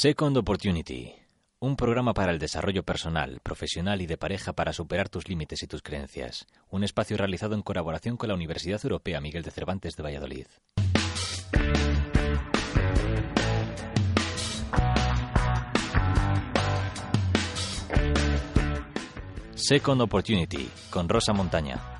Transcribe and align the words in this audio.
Second 0.00 0.36
Opportunity. 0.36 1.12
Un 1.58 1.74
programa 1.74 2.14
para 2.14 2.30
el 2.30 2.38
desarrollo 2.38 2.84
personal, 2.84 3.40
profesional 3.42 4.00
y 4.00 4.06
de 4.06 4.16
pareja 4.16 4.52
para 4.52 4.72
superar 4.72 5.08
tus 5.08 5.28
límites 5.28 5.64
y 5.64 5.66
tus 5.66 5.82
creencias. 5.82 6.46
Un 6.70 6.84
espacio 6.84 7.16
realizado 7.16 7.56
en 7.56 7.62
colaboración 7.62 8.16
con 8.16 8.28
la 8.28 8.36
Universidad 8.36 8.80
Europea 8.84 9.20
Miguel 9.20 9.42
de 9.42 9.50
Cervantes 9.50 9.96
de 9.96 10.02
Valladolid. 10.04 10.46
Second 19.56 20.02
Opportunity, 20.02 20.70
con 20.90 21.08
Rosa 21.08 21.32
Montaña. 21.32 21.97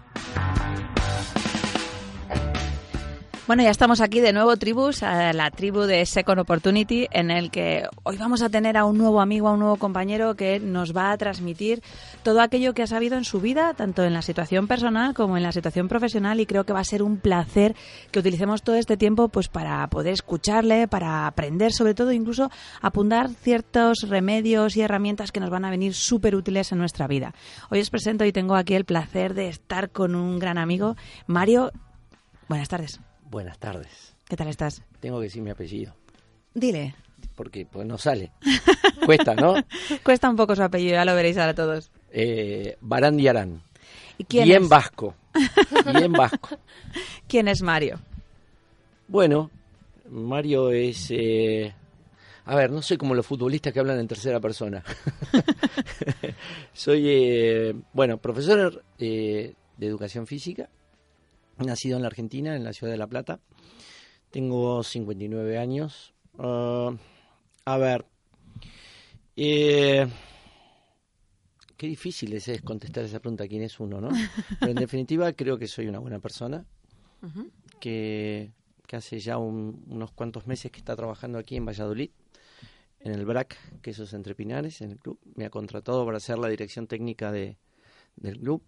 Bueno, 3.49 3.63
ya 3.63 3.71
estamos 3.71 4.03
aquí 4.03 4.21
de 4.21 4.35
nuevo, 4.35 4.55
tribus, 4.59 5.03
a 5.03 5.33
la 5.33 5.51
tribu 5.51 5.85
de 5.85 6.05
Second 6.05 6.41
Opportunity, 6.41 7.09
en 7.11 7.31
el 7.31 7.51
que 7.51 7.89
hoy 8.03 8.19
vamos 8.19 8.43
a 8.43 8.51
tener 8.51 8.77
a 8.77 8.85
un 8.85 8.99
nuevo 8.99 9.23
amigo, 9.23 9.49
a 9.49 9.53
un 9.53 9.61
nuevo 9.61 9.77
compañero 9.77 10.35
que 10.35 10.61
nos 10.61 10.95
va 10.95 11.13
a 11.13 11.17
transmitir 11.17 11.83
todo 12.23 12.43
aquello 12.43 12.75
que 12.75 12.83
ha 12.83 12.87
sabido 12.87 13.17
en 13.17 13.25
su 13.25 13.41
vida, 13.41 13.73
tanto 13.73 14.05
en 14.05 14.13
la 14.13 14.21
situación 14.21 14.67
personal 14.67 15.15
como 15.15 15.39
en 15.39 15.43
la 15.43 15.53
situación 15.53 15.89
profesional, 15.89 16.41
y 16.41 16.45
creo 16.45 16.65
que 16.65 16.75
va 16.75 16.81
a 16.81 16.85
ser 16.85 17.03
un 17.03 17.17
placer 17.17 17.75
que 18.11 18.19
utilicemos 18.19 18.63
todo 18.63 18.77
este 18.77 18.99
tiempo 18.99 19.29
pues 19.31 19.49
para 19.49 19.87
poder 19.87 20.13
escucharle, 20.13 20.87
para 20.87 21.27
aprender, 21.27 21.73
sobre 21.73 21.95
todo 21.95 22.13
incluso 22.13 22.51
apuntar 22.83 23.31
ciertos 23.31 24.01
remedios 24.11 24.77
y 24.77 24.83
herramientas 24.83 25.33
que 25.33 25.41
nos 25.41 25.49
van 25.49 25.65
a 25.65 25.71
venir 25.71 25.95
súper 25.95 26.37
útiles 26.37 26.71
en 26.73 26.77
nuestra 26.81 27.07
vida. 27.07 27.33
Hoy 27.71 27.81
os 27.81 27.89
presento 27.89 28.27
y 28.27 28.33
tengo 28.33 28.57
aquí 28.57 28.75
el 28.75 28.85
placer 28.85 29.33
de 29.33 29.49
estar 29.49 29.89
con 29.89 30.15
un 30.15 30.39
gran 30.39 30.59
amigo, 30.59 30.97
Mario. 31.27 31.73
Buenas 32.47 32.69
tardes. 32.69 33.01
Buenas 33.31 33.59
tardes. 33.59 34.15
¿Qué 34.29 34.37
tal 34.37 34.49
estás? 34.49 34.83
Tengo 35.01 35.19
que 35.19 35.25
decir 35.25 35.43
mi 35.43 35.51
apellido. 35.51 35.95
Dile. 36.55 36.95
Porque 37.35 37.67
pues 37.67 37.87
no 37.87 37.99
sale. 37.99 38.33
Cuesta, 39.07 39.35
¿no? 39.35 39.55
Cuesta 40.03 40.29
un 40.31 40.37
poco 40.37 40.57
su 40.57 40.63
apellido, 40.63 40.95
ya 40.95 41.05
lo 41.05 41.15
veréis 41.15 41.37
ahora 41.39 41.55
todos. 41.55 41.91
Eh, 42.11 42.77
Barandiarán. 42.81 43.63
¿Y 44.17 44.25
quién 44.25 44.45
Bien 44.45 44.63
es? 44.65 44.69
vasco. 44.69 45.15
Bien 45.95 46.13
vasco. 46.13 46.59
¿Quién 47.29 47.49
es 47.49 47.63
Mario? 47.63 48.01
Bueno, 49.07 49.51
Mario 50.11 50.71
es... 50.71 51.07
eh, 51.11 51.73
a 52.45 52.55
ver, 52.57 52.71
no 52.71 52.81
soy 52.83 52.97
como 52.97 53.15
los 53.15 53.27
futbolistas 53.27 53.73
que 53.73 53.81
hablan 53.81 53.99
en 54.01 54.09
tercera 54.09 54.41
persona. 54.41 54.83
soy, 56.73 57.05
eh, 57.07 57.75
bueno, 57.93 58.17
profesor 58.19 58.83
eh, 58.99 59.55
de 59.77 59.87
educación 59.87 60.27
física, 60.27 60.69
nacido 61.67 61.97
en 61.97 62.03
la 62.03 62.09
Argentina, 62.09 62.55
en 62.57 62.65
la 62.65 62.73
ciudad 62.73 62.93
de 62.93 62.99
La 62.99 63.07
Plata. 63.07 63.41
Tengo 64.31 64.83
59 64.83 65.59
años. 65.59 66.15
Ah, 66.39 66.93
a 67.65 67.79
ver, 67.79 68.05
eh, 69.37 70.07
qué 71.77 71.87
difícil 71.87 72.33
es, 72.33 72.49
es 72.49 72.63
contestar 72.63 73.05
esa 73.05 73.21
pregunta, 73.21 73.47
¿quién 73.49 73.63
es 73.63 73.79
uno, 73.81 74.01
no? 74.01 74.09
Pero 74.61 74.73
en 74.73 74.77
definitiva 74.79 75.33
creo 75.33 75.59
que 75.59 75.67
soy 75.67 75.87
una 75.87 75.99
buena 75.99 76.19
persona, 76.19 76.65
que, 77.81 78.53
que 78.87 78.97
hace 78.97 79.19
ya 79.21 79.39
un- 79.39 79.85
unos 79.89 80.11
cuantos 80.13 80.47
meses 80.47 80.71
que 80.71 80.79
está 80.79 80.95
trabajando 80.97 81.39
aquí 81.39 81.57
en 81.57 81.67
Valladolid, 81.67 82.11
en 83.01 83.13
el 83.13 83.25
BRAC, 83.25 83.57
que 83.81 83.91
eso 83.91 84.05
es 84.05 84.13
entre 84.13 84.35
Pinares, 84.35 84.81
en 84.81 84.91
el 84.93 84.99
club. 84.99 85.19
Me 85.37 85.45
ha 85.45 85.51
contratado 85.51 86.05
para 86.05 86.19
ser 86.21 86.39
la 86.39 86.49
dirección 86.49 86.87
técnica 86.87 87.31
de, 87.31 87.57
del 88.17 88.39
club. 88.41 88.63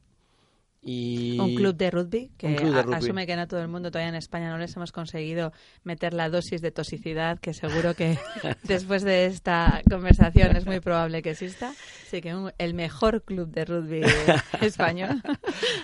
Y 0.82 1.38
Un 1.38 1.54
club 1.56 1.76
de 1.76 1.90
rugby 1.90 2.30
que 2.38 2.48
de 2.48 2.82
rugby. 2.82 2.94
asume 2.94 3.26
que 3.26 3.36
no 3.36 3.46
todo 3.46 3.60
el 3.60 3.68
mundo 3.68 3.90
todavía 3.90 4.08
en 4.08 4.14
España 4.14 4.48
no 4.48 4.56
les 4.56 4.74
hemos 4.76 4.92
conseguido 4.92 5.52
meter 5.84 6.14
la 6.14 6.30
dosis 6.30 6.62
de 6.62 6.70
toxicidad 6.70 7.38
que 7.38 7.52
seguro 7.52 7.94
que 7.94 8.18
después 8.64 9.02
de 9.02 9.26
esta 9.26 9.82
conversación 9.90 10.56
es 10.56 10.64
muy 10.64 10.80
probable 10.80 11.20
que 11.20 11.32
exista. 11.32 11.74
Así 12.06 12.22
que 12.22 12.34
un- 12.34 12.52
el 12.56 12.72
mejor 12.72 13.22
club 13.24 13.50
de 13.50 13.64
rugby 13.66 14.00
español. 14.62 15.22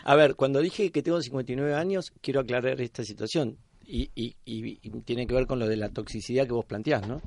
A 0.05 0.15
ver, 0.15 0.35
cuando 0.35 0.61
dije 0.61 0.91
que 0.91 1.03
tengo 1.03 1.21
59 1.21 1.75
años, 1.75 2.13
quiero 2.23 2.41
aclarar 2.41 2.81
esta 2.81 3.05
situación. 3.05 3.59
Y, 3.89 4.11
y- 4.17 4.35
y- 4.47 4.79
y 4.83 4.91
tiene 5.05 5.27
que 5.27 5.35
ver 5.35 5.47
con 5.47 5.59
lo 5.59 5.69
de 5.69 5.77
la 5.77 5.91
toxicidad 5.91 6.47
que 6.47 6.53
vos 6.55 6.65
planteás, 6.65 7.07
¿no? 7.07 7.21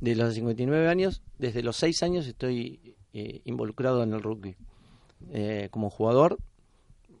De 0.00 0.14
los 0.14 0.32
59 0.34 0.88
años, 0.88 1.20
desde 1.38 1.62
los 1.64 1.76
6 1.76 2.02
años 2.04 2.26
estoy 2.28 2.94
eh, 3.12 3.40
involucrado 3.44 4.02
en 4.04 4.12
el 4.14 4.22
rugby. 4.22 4.54
Eh, 5.32 5.68
como 5.70 5.90
jugador 5.90 6.38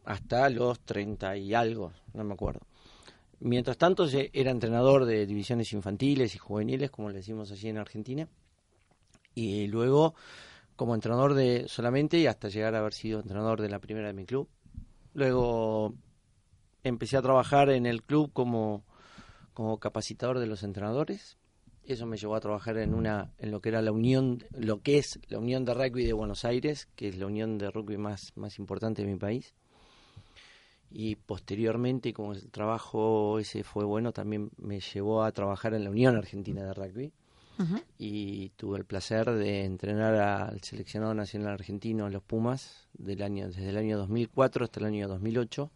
hasta 0.04 0.48
los 0.48 0.80
30 0.80 1.36
y 1.36 1.54
algo, 1.54 1.92
no 2.14 2.24
me 2.24 2.34
acuerdo. 2.34 2.60
Mientras 3.40 3.76
tanto, 3.76 4.06
era 4.32 4.52
entrenador 4.52 5.04
de 5.04 5.26
divisiones 5.26 5.72
infantiles 5.72 6.34
y 6.34 6.38
juveniles, 6.38 6.92
como 6.92 7.10
le 7.10 7.16
decimos 7.16 7.50
allí 7.50 7.68
en 7.68 7.78
Argentina. 7.78 8.28
Y 9.34 9.66
luego, 9.66 10.14
como 10.76 10.94
entrenador 10.94 11.34
de 11.34 11.66
solamente, 11.66 12.18
y 12.18 12.28
hasta 12.28 12.48
llegar 12.48 12.76
a 12.76 12.78
haber 12.78 12.92
sido 12.92 13.18
entrenador 13.18 13.60
de 13.60 13.68
la 13.68 13.80
primera 13.80 14.06
de 14.06 14.14
mi 14.14 14.26
club. 14.26 14.48
Luego 15.14 15.94
empecé 16.84 17.16
a 17.16 17.22
trabajar 17.22 17.70
en 17.70 17.84
el 17.86 18.04
club 18.04 18.30
como, 18.32 18.84
como 19.54 19.78
capacitador 19.78 20.38
de 20.38 20.46
los 20.46 20.62
entrenadores. 20.62 21.36
Eso 21.84 22.06
me 22.06 22.18
llevó 22.18 22.36
a 22.36 22.40
trabajar 22.40 22.78
en 22.78 22.94
una 22.94 23.32
en 23.38 23.50
lo 23.50 23.60
que 23.60 23.70
era 23.70 23.82
la 23.82 23.90
unión, 23.90 24.44
lo 24.52 24.82
que 24.82 24.98
es 24.98 25.18
la 25.26 25.40
Unión 25.40 25.64
de 25.64 25.74
Rugby 25.74 26.04
de 26.04 26.12
Buenos 26.12 26.44
Aires, 26.44 26.88
que 26.94 27.08
es 27.08 27.18
la 27.18 27.26
unión 27.26 27.58
de 27.58 27.72
rugby 27.72 27.96
más, 27.96 28.30
más 28.36 28.60
importante 28.60 29.02
de 29.02 29.10
mi 29.10 29.18
país. 29.18 29.56
Y 30.92 31.16
posteriormente, 31.16 32.12
como 32.12 32.32
el 32.32 32.50
trabajo 32.50 33.38
ese 33.38 33.64
fue 33.64 33.84
bueno, 33.84 34.12
también 34.12 34.50
me 34.58 34.80
llevó 34.80 35.22
a 35.22 35.32
trabajar 35.32 35.74
en 35.74 35.84
la 35.84 35.90
Unión 35.90 36.16
Argentina 36.16 36.62
de 36.62 36.74
Rugby. 36.74 37.12
Y 37.96 38.48
tuve 38.56 38.78
el 38.78 38.84
placer 38.84 39.30
de 39.30 39.64
entrenar 39.64 40.14
al 40.14 40.60
seleccionado 40.62 41.14
nacional 41.14 41.52
argentino 41.52 42.08
los 42.08 42.22
Pumas 42.22 42.88
del 42.92 43.22
año 43.22 43.46
desde 43.46 43.68
el 43.68 43.76
año 43.76 43.98
2004 43.98 44.64
hasta 44.64 44.80
el 44.80 44.86
año 44.86 45.06
2008 45.06 45.70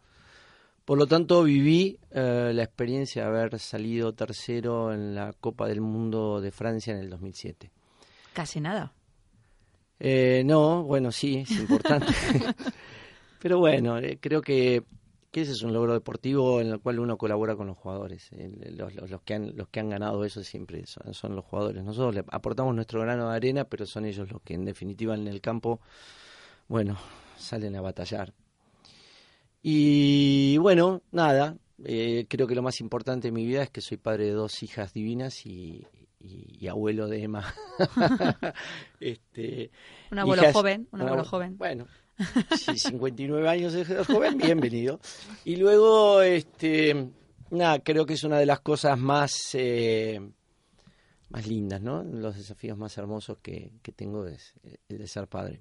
por 0.86 0.98
lo 0.98 1.06
tanto 1.08 1.42
viví 1.42 1.98
eh, 2.12 2.52
la 2.54 2.62
experiencia 2.62 3.22
de 3.22 3.28
haber 3.28 3.58
salido 3.58 4.14
tercero 4.14 4.92
en 4.92 5.16
la 5.16 5.32
Copa 5.32 5.66
del 5.66 5.80
Mundo 5.80 6.40
de 6.40 6.52
Francia 6.52 6.94
en 6.94 7.00
el 7.00 7.10
2007 7.10 7.70
Casi 8.32 8.60
nada. 8.60 8.92
Eh, 9.98 10.42
no 10.44 10.84
bueno 10.84 11.10
sí 11.10 11.38
es 11.38 11.50
importante. 11.50 12.06
Pero 13.42 13.58
bueno 13.58 13.98
eh, 13.98 14.18
creo 14.20 14.40
que 14.40 14.84
que 15.36 15.42
ese 15.42 15.52
es 15.52 15.62
un 15.62 15.74
logro 15.74 15.92
deportivo 15.92 16.62
en 16.62 16.68
el 16.68 16.80
cual 16.80 16.98
uno 16.98 17.18
colabora 17.18 17.56
con 17.56 17.66
los 17.66 17.76
jugadores. 17.76 18.30
Los, 18.74 18.94
los- 18.94 19.10
los 19.10 19.20
que, 19.20 19.34
han, 19.34 19.54
los 19.54 19.68
que 19.68 19.80
han 19.80 19.90
ganado 19.90 20.24
eso 20.24 20.42
siempre 20.42 20.86
son, 20.86 21.12
son 21.12 21.36
los 21.36 21.44
jugadores. 21.44 21.84
Nosotros 21.84 22.14
le 22.14 22.24
aportamos 22.30 22.74
nuestro 22.74 23.02
grano 23.02 23.28
de 23.28 23.36
arena, 23.36 23.64
pero 23.64 23.84
son 23.84 24.06
ellos 24.06 24.30
los 24.32 24.40
que 24.40 24.54
en 24.54 24.64
definitiva 24.64 25.14
en 25.14 25.28
el 25.28 25.42
campo, 25.42 25.80
bueno, 26.68 26.96
salen 27.36 27.76
a 27.76 27.82
batallar. 27.82 28.32
Y 29.62 30.56
bueno, 30.58 31.02
nada, 31.12 31.56
eh, 31.84 32.26
creo 32.28 32.46
que 32.46 32.54
lo 32.54 32.62
más 32.62 32.80
importante 32.80 33.28
en 33.28 33.34
mi 33.34 33.44
vida 33.44 33.62
es 33.62 33.70
que 33.70 33.80
soy 33.80 33.96
padre 33.96 34.24
de 34.26 34.32
dos 34.32 34.62
hijas 34.62 34.92
divinas 34.92 35.44
y, 35.44 35.84
y- 36.20 36.56
y 36.60 36.68
abuelo 36.68 37.08
de 37.08 37.22
Emma. 37.24 37.44
este, 39.00 39.70
Un 40.10 40.18
abuelo 40.18 40.42
hijas- 40.42 40.54
joven, 40.54 40.88
un 40.92 41.00
abuelo 41.02 41.24
abue- 41.24 41.28
joven. 41.28 41.58
Bueno, 41.58 41.86
si 42.56 42.78
59 42.78 43.48
años 43.48 43.74
es 43.74 44.06
joven, 44.06 44.38
bienvenido. 44.38 45.00
Y 45.44 45.56
luego, 45.56 46.22
este, 46.22 47.10
nada, 47.50 47.78
creo 47.80 48.06
que 48.06 48.14
es 48.14 48.24
una 48.24 48.38
de 48.38 48.46
las 48.46 48.60
cosas 48.60 48.98
más, 48.98 49.50
eh, 49.54 50.20
más 51.30 51.46
lindas, 51.46 51.80
¿no? 51.82 52.02
Los 52.02 52.36
desafíos 52.36 52.78
más 52.78 52.96
hermosos 52.98 53.38
que, 53.42 53.70
que 53.82 53.92
tengo 53.92 54.26
es 54.26 54.54
el 54.88 54.98
de 54.98 55.06
ser 55.08 55.26
padre. 55.28 55.60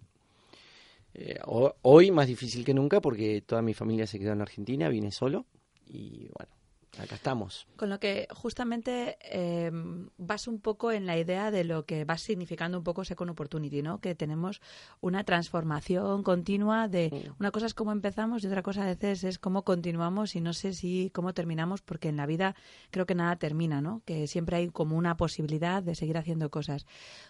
Eh, 1.13 1.39
ho- 1.45 1.75
hoy 1.83 2.11
más 2.11 2.27
difícil 2.27 2.65
que 2.65 2.73
nunca 2.73 2.99
porque 3.01 3.41
toda 3.41 3.61
mi 3.61 3.73
familia 3.73 4.05
se 4.05 4.19
quedó 4.19 4.33
en 4.33 4.41
Argentina, 4.41 4.89
vine 4.89 5.11
solo 5.11 5.45
y 5.87 6.27
bueno, 6.37 6.51
acá 6.99 7.15
estamos. 7.15 7.67
Con 7.75 7.89
lo 7.89 7.99
que 7.99 8.27
justamente 8.31 9.17
eh, 9.21 9.71
vas 10.17 10.47
un 10.47 10.59
poco 10.59 10.91
en 10.91 11.05
la 11.05 11.17
idea 11.17 11.51
de 11.51 11.63
lo 11.63 11.85
que 11.85 12.05
va 12.05 12.17
significando 12.17 12.77
un 12.77 12.83
poco 12.83 13.03
Second 13.03 13.31
Opportunity, 13.31 13.81
¿no? 13.81 13.99
Que 13.99 14.15
tenemos 14.15 14.61
una 15.01 15.23
transformación 15.23 16.23
continua 16.23 16.87
de 16.87 17.31
una 17.39 17.51
cosa 17.51 17.65
es 17.65 17.73
cómo 17.73 17.91
empezamos 17.91 18.43
y 18.43 18.47
otra 18.47 18.63
cosa 18.63 18.83
a 18.83 18.87
veces 18.87 19.23
es 19.23 19.39
cómo 19.39 19.63
continuamos 19.63 20.35
y 20.35 20.41
no 20.41 20.53
sé 20.53 20.73
si 20.73 21.11
cómo 21.13 21.33
terminamos 21.33 21.81
porque 21.81 22.09
en 22.09 22.17
la 22.17 22.25
vida 22.25 22.55
creo 22.91 23.05
que 23.05 23.15
nada 23.15 23.35
termina, 23.35 23.81
¿no? 23.81 24.01
Que 24.05 24.27
siempre 24.27 24.57
hay 24.57 24.69
como 24.69 24.97
una 24.97 25.17
posibilidad 25.17 25.83
de 25.83 25.95
seguir 25.95 26.17
haciendo 26.17 26.49
cosas. 26.49 26.85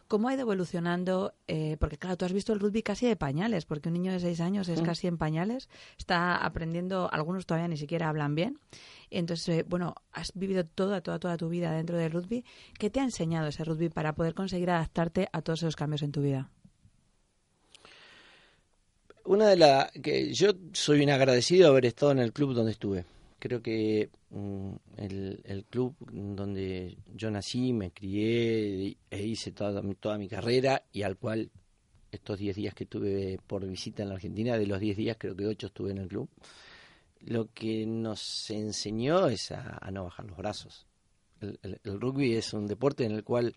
¿Cómo 0.08 0.30
ha 0.30 0.34
ido 0.34 0.42
evolucionando? 0.42 1.34
Eh, 1.48 1.78
porque 1.80 1.98
claro, 1.98 2.18
tú 2.18 2.26
has 2.26 2.34
visto 2.34 2.54
el 2.54 2.60
rugby 2.60 2.84
casi 2.84 3.08
de 3.08 3.16
pañales, 3.16 3.66
porque 3.66 3.90
un 3.90 3.94
niño 3.94 4.12
de 4.12 4.20
seis 4.20 4.40
años 4.40 4.70
es 4.70 4.82
casi 4.82 5.08
en 5.08 5.18
pañales, 5.18 5.70
está 5.98 6.38
aprendiendo, 6.38 7.10
algunos 7.12 7.46
todavía 7.46 7.68
ni 7.68 7.78
siquiera 7.78 8.10
hablan 8.10 8.36
bien. 8.36 8.60
Entonces, 9.10 9.60
eh, 9.60 9.66
bueno, 9.68 9.96
has 10.12 10.32
vivido 10.34 10.66
toda, 10.66 11.02
toda, 11.02 11.20
toda 11.20 11.38
tu 11.38 11.50
vida 11.50 11.72
dentro 11.72 11.98
del 11.98 12.12
rugby. 12.12 12.44
¿Qué 12.78 12.90
te 12.90 13.00
ha 13.00 13.04
enseñado 13.04 13.48
ese 13.48 13.64
rugby 13.64 13.90
para 13.90 14.14
poder 14.14 14.34
conseguir 14.34 14.70
adaptarte 14.70 15.28
a 15.32 15.42
todos 15.42 15.64
esos 15.64 15.76
cambios 15.76 16.02
en 16.02 16.12
tu 16.12 16.22
vida? 16.22 16.50
Una 19.26 19.48
de 19.48 19.58
las 19.58 19.92
que 19.92 20.34
yo 20.34 20.52
soy 20.74 21.04
un 21.04 21.10
agradecido 21.10 21.64
de 21.64 21.70
haber 21.70 21.86
estado 21.86 22.12
en 22.12 22.20
el 22.20 22.32
club 22.32 22.54
donde 22.54 22.72
estuve. 22.72 23.06
Creo 23.40 23.62
que 23.62 24.10
mm, 24.30 24.72
el, 24.98 25.42
el 25.44 25.66
club 25.66 25.96
donde 26.00 26.98
yo 27.16 27.32
nací, 27.32 27.74
me 27.74 27.92
crié 27.92 28.98
e 29.10 29.24
hice 29.24 29.52
toda, 29.52 29.82
toda 30.00 30.18
mi 30.18 30.28
carrera 30.28 30.84
y 30.92 31.02
al 31.02 31.18
cual 31.18 31.50
estos 32.12 32.40
10 32.40 32.56
días 32.56 32.74
que 32.74 32.86
tuve 32.86 33.40
por 33.46 33.66
visita 33.68 34.04
en 34.04 34.10
la 34.10 34.16
Argentina, 34.16 34.58
de 34.58 34.68
los 34.68 34.80
10 34.80 34.98
días 34.98 35.18
creo 35.20 35.36
que 35.36 35.46
8 35.46 35.68
estuve 35.68 35.92
en 35.92 36.00
el 36.00 36.08
club, 36.08 36.30
lo 37.26 37.50
que 37.54 37.86
nos 37.86 38.50
enseñó 38.50 39.28
es 39.28 39.52
a, 39.52 39.78
a 39.82 39.92
no 39.92 40.04
bajar 40.06 40.26
los 40.26 40.38
brazos. 40.38 40.86
El, 41.42 41.60
el- 41.64 41.80
el 41.84 42.00
rugby 42.02 42.34
es 42.36 42.54
un 42.54 42.68
deporte 42.68 43.04
en 43.06 43.12
el 43.12 43.24
cual 43.24 43.56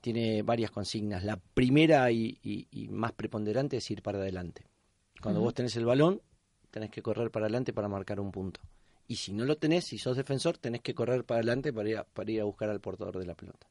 tiene 0.00 0.42
varias 0.42 0.70
consignas. 0.70 1.24
La 1.24 1.36
primera 1.36 2.10
y, 2.10 2.38
y- 2.42 2.66
y 2.70 2.88
más 2.88 3.12
preponderante 3.12 3.76
es 3.78 3.90
ir 3.90 4.02
para 4.02 4.18
adelante. 4.18 4.64
Cuando 5.22 5.40
vos 5.40 5.54
tenés 5.54 5.76
el 5.76 5.84
balón, 5.84 6.22
tenés 6.70 6.90
que 6.90 7.02
correr 7.02 7.30
para 7.30 7.46
adelante 7.46 7.72
para 7.72 7.88
marcar 7.88 8.20
un 8.20 8.30
punto. 8.30 8.60
Y 9.06 9.16
si 9.16 9.32
no 9.32 9.44
lo 9.44 9.56
tenés, 9.56 9.84
si 9.86 9.98
sos 9.98 10.16
defensor, 10.16 10.58
tenés 10.58 10.82
que 10.82 10.94
correr 10.94 11.24
para 11.24 11.38
adelante 11.38 11.72
para 11.72 11.88
ir 11.88 11.96
a, 11.98 12.04
para 12.04 12.30
ir 12.30 12.40
a 12.40 12.44
buscar 12.44 12.68
al 12.70 12.80
portador 12.80 13.18
de 13.18 13.26
la 13.26 13.34
pelota. 13.34 13.66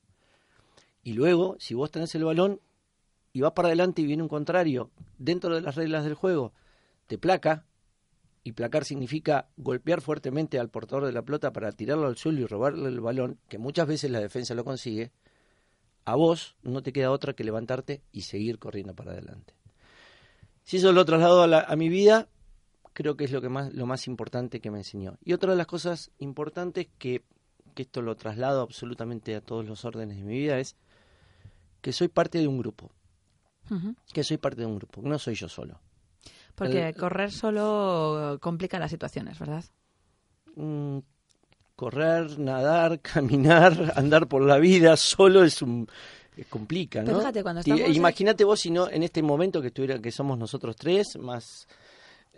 Y 1.03 1.13
luego, 1.13 1.55
si 1.59 1.73
vos 1.73 1.91
tenés 1.91 2.13
el 2.15 2.25
balón 2.25 2.59
y 3.33 3.41
vas 3.41 3.53
para 3.53 3.69
adelante 3.69 4.01
y 4.01 4.05
viene 4.05 4.23
un 4.23 4.29
contrario, 4.29 4.89
dentro 5.17 5.53
de 5.55 5.61
las 5.61 5.75
reglas 5.75 6.03
del 6.03 6.15
juego, 6.15 6.53
te 7.05 7.17
placa, 7.17 7.65
y 8.47 8.53
placar 8.53 8.85
significa 8.85 9.49
golpear 9.57 9.99
fuertemente 9.99 10.57
al 10.57 10.69
portador 10.69 11.05
de 11.05 11.11
la 11.11 11.21
pelota 11.21 11.51
para 11.51 11.73
tirarlo 11.73 12.07
al 12.07 12.15
suelo 12.15 12.39
y 12.39 12.45
robarle 12.45 12.87
el 12.87 13.01
balón, 13.01 13.39
que 13.49 13.57
muchas 13.57 13.87
veces 13.87 14.09
la 14.09 14.21
defensa 14.21 14.55
lo 14.55 14.63
consigue, 14.63 15.11
a 16.05 16.15
vos 16.15 16.55
no 16.63 16.81
te 16.81 16.93
queda 16.93 17.11
otra 17.11 17.33
que 17.33 17.43
levantarte 17.43 18.03
y 18.13 18.21
seguir 18.21 18.57
corriendo 18.57 18.95
para 18.95 19.11
adelante. 19.11 19.53
Si 20.63 20.77
eso 20.77 20.93
lo 20.93 21.03
traslado 21.03 21.41
a, 21.43 21.47
la- 21.47 21.59
a 21.67 21.75
mi 21.75 21.89
vida, 21.89 22.29
creo 22.93 23.17
que 23.17 23.25
es 23.25 23.31
lo 23.33 23.41
que 23.41 23.49
más 23.49 23.73
lo 23.73 23.85
más 23.85 24.07
importante 24.07 24.61
que 24.61 24.71
me 24.71 24.77
enseñó. 24.77 25.17
Y 25.25 25.33
otra 25.33 25.51
de 25.51 25.57
las 25.57 25.67
cosas 25.67 26.11
importantes 26.19 26.87
que, 26.97 27.23
que 27.75 27.81
esto 27.81 28.01
lo 28.01 28.15
traslado 28.15 28.61
absolutamente 28.61 29.35
a 29.35 29.41
todos 29.41 29.65
los 29.67 29.83
órdenes 29.83 30.15
de 30.15 30.23
mi 30.23 30.37
vida 30.39 30.57
es 30.57 30.77
que 31.81 31.91
soy 31.91 32.07
parte 32.07 32.37
de 32.39 32.47
un 32.47 32.59
grupo, 32.59 32.91
que 34.13 34.23
soy 34.23 34.37
parte 34.37 34.61
de 34.61 34.67
un 34.67 34.77
grupo, 34.77 35.01
no 35.01 35.19
soy 35.19 35.35
yo 35.35 35.49
solo. 35.49 35.81
Porque 36.57 36.89
El- 36.89 36.95
correr 36.95 37.31
solo 37.31 38.37
complica 38.41 38.79
las 38.79 38.89
situaciones, 38.91 39.37
¿verdad? 39.39 39.63
Mm, 40.55 40.99
correr, 41.75 42.39
nadar, 42.39 42.99
caminar, 43.01 43.93
andar 43.95 44.27
por 44.27 44.41
la 44.43 44.57
vida 44.57 44.97
solo 44.97 45.43
es 45.43 45.61
un 45.61 45.87
eh, 46.35 46.45
complica, 46.49 47.03
¿no? 47.03 47.19
fíjate, 47.19 47.43
cuando 47.43 47.59
Y- 47.59 47.69
estamos 47.71 47.81
en- 47.89 47.95
Imagínate 47.95 48.43
vos 48.43 48.59
si 48.59 48.71
no 48.71 48.89
en 48.89 49.03
este 49.03 49.21
momento 49.21 49.61
que 49.61 49.67
estuviera 49.67 49.99
que 49.99 50.11
somos 50.11 50.37
nosotros 50.37 50.75
tres 50.75 51.15
más 51.19 51.67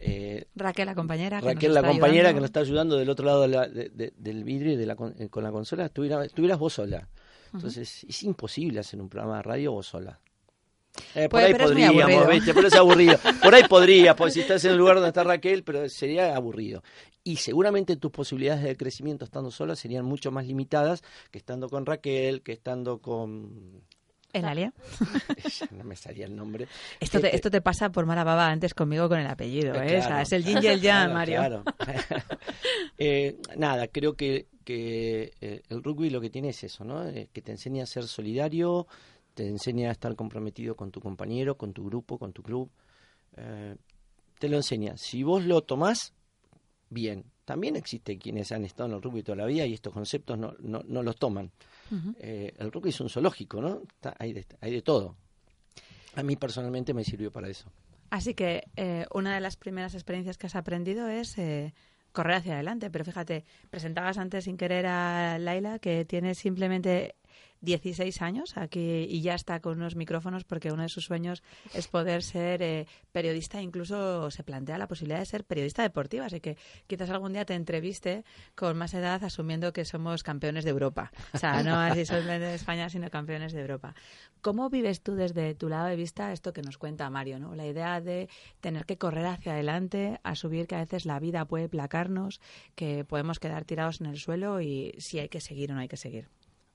eh, 0.02 0.46
Raquel, 0.56 0.86
la 0.86 0.96
compañera. 0.96 1.40
que 1.40 1.46
nos 1.46 1.54
Raquel, 1.56 1.74
la 1.74 1.80
está 1.82 1.92
compañera 1.92 2.20
ayudando. 2.30 2.36
que 2.38 2.42
nos 2.42 2.48
está 2.50 2.60
ayudando 2.62 2.96
del 2.98 3.10
otro 3.10 3.26
lado 3.26 3.42
de 3.42 3.48
la- 3.50 3.68
de- 3.68 3.90
de- 3.90 4.14
del 4.18 4.44
vidrio 4.46 4.74
y 4.74 4.76
de 4.78 4.86
la, 4.86 4.96
con 4.96 5.14
eh, 5.22 5.28
con 5.30 5.44
la 5.44 5.52
consola, 5.52 5.86
estuviera- 5.86 6.24
estuvieras 6.26 6.58
vos 6.60 6.74
sola. 6.74 7.08
Entonces, 7.54 8.04
es 8.08 8.24
imposible 8.24 8.80
hacer 8.80 9.02
un 9.02 9.10
programa 9.10 9.38
de 9.38 9.44
radio 9.44 9.72
vos 9.72 9.88
sola. 9.88 10.20
Eh, 11.16 11.30
por 11.30 11.30
Pues, 11.30 11.46
ahí 11.46 11.52
pero 11.54 11.66
podríamos. 11.66 11.98
Pero 12.46 12.68
es 12.68 12.76
aburrido. 12.76 13.18
Por 13.44 13.56
ahí 13.56 13.64
podría, 13.68 14.16
porque 14.16 14.34
si 14.34 14.40
estás 14.42 14.64
en 14.66 14.72
el 14.72 14.78
lugar 14.78 14.96
donde 14.96 15.10
está 15.10 15.24
Raquel, 15.24 15.64
pero 15.64 15.88
sería 15.90 16.36
aburrido. 16.36 16.84
Y 17.24 17.36
seguramente 17.38 17.96
tus 17.98 18.12
posibilidades 18.12 18.64
de 18.64 18.76
crecimiento 18.78 19.26
estando 19.26 19.52
sola 19.52 19.76
serían 19.76 20.06
mucho 20.06 20.32
más 20.32 20.46
limitadas 20.46 21.04
que 21.32 21.38
estando 21.38 21.70
con 21.70 21.86
Raquel, 21.86 22.42
que 22.42 22.54
estando 22.54 23.00
con... 23.00 23.84
Elalia. 24.32 24.72
no 25.72 25.84
me 25.84 25.96
salía 25.96 26.26
el 26.26 26.36
nombre. 26.36 26.68
Esto 27.00 27.18
Este- 27.18 27.30
te, 27.32 27.36
esto 27.36 27.50
te 27.52 27.62
pasa 27.62 27.90
por 27.92 28.06
mala 28.06 28.24
baba 28.24 28.48
antes 28.48 28.76
conmigo 28.76 29.10
con 29.10 29.20
el 29.20 29.26
apellido, 29.26 29.74
¿eh? 29.76 29.86
O 29.86 29.90
sea, 29.90 30.06
Claro. 30.08 30.22
es 30.22 30.32
el 30.34 30.44
yin 30.46 30.60
y 30.62 30.68
el 30.68 30.82
yang, 30.82 31.10
Claro, 31.12 31.14
Mario. 31.14 31.38
claro. 31.38 31.64
Eh, 32.98 33.38
nada, 33.58 33.88
creo 33.88 34.14
que, 34.16 34.48
que 34.64 35.32
eh, 35.42 35.62
el 35.70 35.84
rugby 35.84 36.10
lo 36.10 36.22
que 36.22 36.30
tiene 36.30 36.50
es 36.50 36.64
eso, 36.64 36.84
¿no? 36.84 37.08
Eh, 37.08 37.30
que 37.34 37.42
te 37.42 37.52
enseña 37.52 37.84
a 37.84 37.88
ser 37.88 38.04
solidario, 38.08 38.88
te 39.40 39.48
enseña 39.48 39.88
a 39.88 39.94
estar 39.94 40.14
comprometido 40.18 40.76
con 40.76 40.92
tu 40.92 41.00
compañero, 41.00 41.56
con 41.56 41.72
tu 41.72 41.86
grupo, 41.86 42.18
con 42.18 42.34
tu 42.34 42.44
club. 42.44 42.70
Eh, 43.38 43.74
te 44.38 44.50
lo 44.50 44.58
enseña. 44.58 44.98
Si 44.98 45.24
vos 45.24 45.46
lo 45.46 45.62
tomás, 45.62 46.12
bien. 46.90 47.24
También 47.46 47.78
existe 47.78 48.18
quienes 48.18 48.52
han 48.52 48.66
estado 48.66 48.90
en 48.90 48.96
el 48.98 49.02
rugby 49.02 49.24
toda 49.24 49.38
la 49.38 49.46
vida 49.46 49.66
y 49.66 49.74
estos 49.74 49.94
conceptos 49.94 50.38
no, 50.38 50.56
no, 50.60 50.82
no 50.86 51.04
los 51.04 51.16
toman. 51.16 51.52
Eh, 52.20 52.54
el 52.58 52.70
rugby 52.70 52.90
es 52.90 53.00
un 53.00 53.08
zoológico, 53.10 53.62
¿no? 53.62 53.82
Está- 53.96 54.14
hay, 54.20 54.34
de, 54.34 54.46
hay 54.60 54.74
de 54.74 54.82
todo. 54.82 55.16
A 56.16 56.22
mí 56.24 56.36
personalmente 56.36 56.94
me 56.94 57.06
sirvió 57.06 57.32
para 57.32 57.48
eso. 57.48 57.72
Así 58.10 58.34
que 58.34 58.66
eh, 58.76 59.06
una 59.14 59.34
de 59.36 59.40
las 59.40 59.56
primeras 59.56 59.94
experiencias 59.94 60.38
que 60.38 60.48
has 60.48 60.56
aprendido 60.58 61.08
es 61.08 61.38
eh, 61.38 61.74
correr 62.12 62.36
hacia 62.36 62.56
adelante. 62.56 62.90
Pero 62.90 63.06
fíjate, 63.06 63.46
presentabas 63.70 64.18
antes 64.18 64.44
sin 64.44 64.58
querer 64.58 64.86
a 64.86 65.40
Laila 65.40 65.80
que 65.80 66.04
tiene 66.04 66.36
simplemente 66.36 67.16
16 67.62 68.22
años 68.22 68.58
aquí 68.58 69.06
y 69.10 69.22
ya 69.22 69.36
está 69.36 69.60
con 69.60 69.78
unos 69.78 69.96
micrófonos 69.96 70.44
porque 70.44 70.72
uno 70.72 70.84
de 70.84 70.90
sus 70.90 71.06
sueños 71.06 71.44
es 71.74 71.88
poder 71.88 72.24
ser 72.24 72.62
eh, 72.62 72.88
periodista. 73.12 73.62
Incluso 73.62 74.32
se 74.32 74.44
plantea 74.44 74.78
la 74.78 74.88
posibilidad 74.88 75.20
de 75.20 75.26
ser 75.26 75.44
periodista 75.44 75.82
deportiva. 75.82 76.26
Así 76.26 76.40
que 76.40 76.58
quizás 76.88 77.10
algún 77.10 77.34
día 77.34 77.46
te 77.46 77.56
entreviste 77.56 78.24
con 78.56 78.78
más 78.78 78.94
edad 78.94 79.24
asumiendo 79.24 79.74
que 79.74 79.86
somos 79.86 80.24
campeones 80.24 80.64
de 80.64 80.70
Europa. 80.70 81.12
O 81.34 81.38
sea, 81.38 81.64
no 81.64 81.76
así 81.80 82.06
solamente 82.06 82.46
de 82.46 82.56
España, 82.56 82.90
sino 82.90 83.10
campeones 83.10 83.54
de 83.54 83.62
Europa. 83.62 83.94
¿Cómo 84.42 84.70
vives 84.70 85.02
tú 85.02 85.16
desde 85.16 85.54
tu 85.56 85.68
lado 85.70 85.88
de 85.88 85.96
vista 85.96 86.32
esto 86.32 86.54
que 86.54 86.62
nos 86.62 86.78
cuenta 86.78 87.10
Mario? 87.10 87.40
¿no? 87.40 87.56
La 87.56 87.68
idea 87.68 88.00
de 88.00 88.30
tener 88.62 88.86
que 88.86 88.98
correr 88.98 89.26
hacia 89.26 89.54
adelante, 89.54 90.20
a 90.24 90.36
subir 90.36 90.68
que 90.68 90.76
a 90.76 90.80
veces 90.80 91.06
la 91.06 91.20
vida 91.20 91.46
puede 91.46 91.68
placarnos, 91.68 92.40
que 92.76 93.04
podemos 93.04 93.40
quedar 93.40 93.66
tirados 93.66 94.00
en 94.02 94.08
el 94.08 94.18
suelo 94.18 94.62
y 94.62 94.96
si 94.98 95.20
hay 95.20 95.30
que 95.30 95.42
seguir 95.42 95.72
o 95.72 95.76
no 95.76 95.82
hay 95.82 95.88
que 95.88 95.98
seguir. 95.98 96.30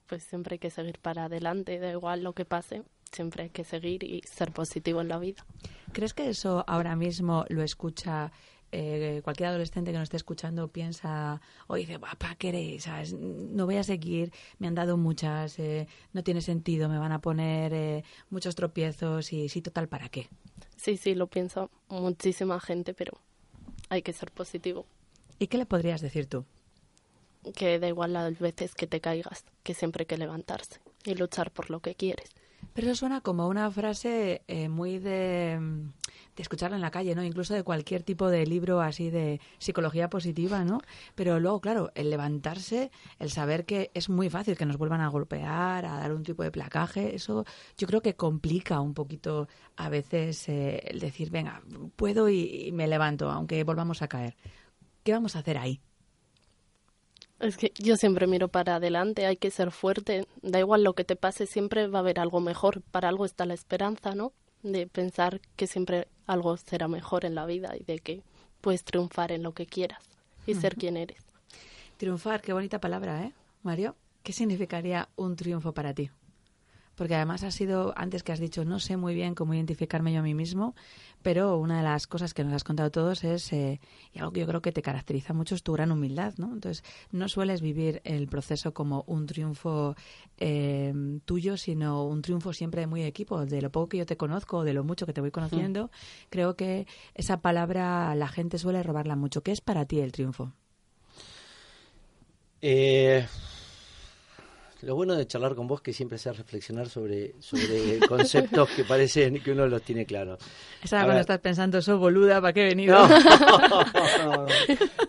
Pues 0.06 0.22
siempre 0.22 0.54
hay 0.54 0.58
que 0.58 0.70
seguir 0.70 0.98
para 0.98 1.24
adelante, 1.24 1.78
da 1.78 1.90
igual 1.90 2.22
lo 2.22 2.34
que 2.34 2.44
pase, 2.44 2.82
siempre 3.10 3.44
hay 3.44 3.50
que 3.50 3.64
seguir 3.64 4.04
y 4.04 4.22
ser 4.22 4.52
positivo 4.52 5.00
en 5.00 5.08
la 5.08 5.18
vida. 5.18 5.44
¿Crees 5.92 6.12
que 6.12 6.28
eso 6.28 6.64
ahora 6.66 6.96
mismo 6.96 7.44
lo 7.48 7.62
escucha 7.62 8.32
eh, 8.72 9.20
cualquier 9.22 9.50
adolescente 9.50 9.92
que 9.92 9.98
nos 9.98 10.04
esté 10.04 10.16
escuchando? 10.16 10.68
Piensa 10.68 11.40
o 11.68 11.76
dice, 11.76 11.98
¿para 11.98 12.34
qué? 12.34 12.78
¿Sabes? 12.80 13.14
No 13.14 13.66
voy 13.66 13.76
a 13.76 13.84
seguir, 13.84 14.32
me 14.58 14.66
han 14.66 14.74
dado 14.74 14.96
muchas, 14.96 15.58
eh, 15.58 15.86
no 16.12 16.22
tiene 16.22 16.40
sentido, 16.40 16.88
me 16.88 16.98
van 16.98 17.12
a 17.12 17.20
poner 17.20 17.72
eh, 17.72 18.04
muchos 18.30 18.54
tropiezos 18.56 19.32
y 19.32 19.48
sí, 19.48 19.62
total, 19.62 19.88
¿para 19.88 20.08
qué? 20.08 20.28
Sí, 20.76 20.96
sí, 20.96 21.14
lo 21.14 21.28
piensa 21.28 21.70
muchísima 21.88 22.60
gente, 22.60 22.92
pero 22.92 23.12
hay 23.88 24.02
que 24.02 24.12
ser 24.12 24.30
positivo. 24.32 24.86
¿Y 25.38 25.46
qué 25.46 25.56
le 25.56 25.66
podrías 25.66 26.00
decir 26.00 26.26
tú? 26.26 26.44
Que 27.54 27.78
da 27.78 27.88
igual 27.88 28.12
las 28.12 28.38
veces 28.38 28.74
que 28.74 28.86
te 28.86 29.00
caigas, 29.00 29.44
que 29.62 29.74
siempre 29.74 30.02
hay 30.02 30.06
que 30.06 30.18
levantarse 30.18 30.80
y 31.04 31.14
luchar 31.14 31.50
por 31.50 31.70
lo 31.70 31.80
que 31.80 31.94
quieres. 31.94 32.30
Pero 32.72 32.88
eso 32.88 32.96
suena 32.96 33.20
como 33.20 33.46
una 33.48 33.70
frase 33.70 34.42
eh, 34.48 34.68
muy 34.68 34.98
de, 34.98 35.60
escucharla 36.36 36.76
en 36.76 36.82
la 36.82 36.90
calle, 36.90 37.14
¿no? 37.14 37.22
Incluso 37.22 37.54
de 37.54 37.62
cualquier 37.62 38.02
tipo 38.02 38.28
de 38.28 38.46
libro 38.46 38.80
así 38.80 39.10
de 39.10 39.40
psicología 39.58 40.10
positiva, 40.10 40.64
¿no? 40.64 40.80
Pero 41.14 41.38
luego, 41.38 41.60
claro, 41.60 41.92
el 41.94 42.10
levantarse, 42.10 42.90
el 43.18 43.30
saber 43.30 43.64
que 43.64 43.90
es 43.94 44.08
muy 44.08 44.30
fácil 44.30 44.56
que 44.56 44.66
nos 44.66 44.78
vuelvan 44.78 45.02
a 45.02 45.08
golpear, 45.08 45.84
a 45.84 45.98
dar 45.98 46.12
un 46.12 46.24
tipo 46.24 46.42
de 46.42 46.50
placaje, 46.50 47.14
eso 47.14 47.44
yo 47.76 47.86
creo 47.86 48.02
que 48.02 48.16
complica 48.16 48.80
un 48.80 48.94
poquito 48.94 49.46
a 49.76 49.88
veces 49.88 50.48
eh, 50.48 50.82
el 50.86 50.98
decir, 51.00 51.30
venga, 51.30 51.62
puedo 51.96 52.28
y 52.28 52.70
me 52.72 52.88
levanto, 52.88 53.30
aunque 53.30 53.62
volvamos 53.62 54.02
a 54.02 54.08
caer. 54.08 54.36
¿Qué 55.04 55.12
vamos 55.12 55.36
a 55.36 55.40
hacer 55.40 55.58
ahí? 55.58 55.80
Es 57.40 57.56
que 57.56 57.72
yo 57.78 57.96
siempre 57.96 58.26
miro 58.26 58.48
para 58.48 58.76
adelante, 58.76 59.26
hay 59.26 59.36
que 59.36 59.50
ser 59.50 59.70
fuerte, 59.70 60.26
da 60.42 60.60
igual 60.60 60.84
lo 60.84 60.94
que 60.94 61.04
te 61.04 61.16
pase, 61.16 61.46
siempre 61.46 61.88
va 61.88 61.98
a 61.98 62.02
haber 62.02 62.20
algo 62.20 62.40
mejor, 62.40 62.80
para 62.82 63.08
algo 63.08 63.24
está 63.24 63.44
la 63.44 63.54
esperanza, 63.54 64.14
¿no? 64.14 64.32
De 64.62 64.86
pensar 64.86 65.40
que 65.56 65.66
siempre 65.66 66.08
algo 66.26 66.56
será 66.56 66.88
mejor 66.88 67.24
en 67.24 67.34
la 67.34 67.44
vida 67.44 67.74
y 67.78 67.84
de 67.84 67.98
que 67.98 68.22
puedes 68.60 68.84
triunfar 68.84 69.32
en 69.32 69.42
lo 69.42 69.52
que 69.52 69.66
quieras 69.66 70.02
y 70.46 70.54
ser 70.54 70.76
quien 70.76 70.96
eres. 70.96 71.18
Triunfar, 71.96 72.40
qué 72.40 72.52
bonita 72.52 72.80
palabra, 72.80 73.22
¿eh, 73.24 73.32
Mario? 73.62 73.96
¿Qué 74.22 74.32
significaría 74.32 75.08
un 75.16 75.36
triunfo 75.36 75.72
para 75.72 75.92
ti? 75.92 76.10
Porque 76.96 77.14
además 77.14 77.42
ha 77.42 77.50
sido, 77.50 77.92
antes 77.96 78.22
que 78.22 78.32
has 78.32 78.38
dicho, 78.38 78.64
no 78.64 78.78
sé 78.78 78.96
muy 78.96 79.14
bien 79.14 79.34
cómo 79.34 79.54
identificarme 79.54 80.12
yo 80.12 80.20
a 80.20 80.22
mí 80.22 80.34
mismo, 80.34 80.74
pero 81.22 81.58
una 81.58 81.78
de 81.78 81.82
las 81.82 82.06
cosas 82.06 82.34
que 82.34 82.44
nos 82.44 82.52
has 82.52 82.64
contado 82.64 82.90
todos 82.90 83.24
es, 83.24 83.52
eh, 83.52 83.80
y 84.12 84.18
algo 84.18 84.32
que 84.32 84.40
yo 84.40 84.46
creo 84.46 84.62
que 84.62 84.72
te 84.72 84.82
caracteriza 84.82 85.32
mucho, 85.32 85.54
es 85.54 85.62
tu 85.62 85.72
gran 85.72 85.90
humildad, 85.90 86.34
¿no? 86.36 86.52
Entonces, 86.52 86.84
no 87.10 87.28
sueles 87.28 87.60
vivir 87.60 88.00
el 88.04 88.28
proceso 88.28 88.74
como 88.74 89.04
un 89.06 89.26
triunfo 89.26 89.96
eh, 90.38 90.92
tuyo, 91.24 91.56
sino 91.56 92.04
un 92.04 92.22
triunfo 92.22 92.52
siempre 92.52 92.82
de 92.82 92.86
muy 92.86 93.02
equipo. 93.02 93.46
De 93.46 93.62
lo 93.62 93.70
poco 93.70 93.88
que 93.88 93.98
yo 93.98 94.06
te 94.06 94.16
conozco, 94.16 94.64
de 94.64 94.74
lo 94.74 94.84
mucho 94.84 95.06
que 95.06 95.12
te 95.12 95.20
voy 95.20 95.30
conociendo, 95.30 95.90
creo 96.30 96.56
que 96.56 96.86
esa 97.14 97.40
palabra 97.40 98.14
la 98.14 98.28
gente 98.28 98.58
suele 98.58 98.82
robarla 98.82 99.16
mucho. 99.16 99.42
¿Qué 99.42 99.52
es 99.52 99.60
para 99.60 99.86
ti 99.86 100.00
el 100.00 100.12
triunfo? 100.12 100.52
Eh, 102.60 103.26
lo 104.84 104.94
bueno 104.94 105.14
de 105.14 105.26
charlar 105.26 105.54
con 105.54 105.66
vos 105.66 105.80
que 105.80 105.92
siempre 105.92 106.16
hace 106.16 106.32
reflexionar 106.32 106.88
sobre, 106.88 107.34
sobre 107.40 107.98
conceptos 108.08 108.68
que 108.70 108.84
parecen 108.84 109.42
que 109.42 109.52
uno 109.52 109.66
los 109.66 109.82
tiene 109.82 110.06
claros. 110.06 110.38
Esa 110.82 111.02
cuando 111.04 111.20
estás 111.20 111.40
pensando, 111.40 111.80
sos 111.82 111.98
boluda, 111.98 112.40
¿para 112.40 112.52
qué 112.52 112.62
he 112.62 112.68
venido? 112.68 112.96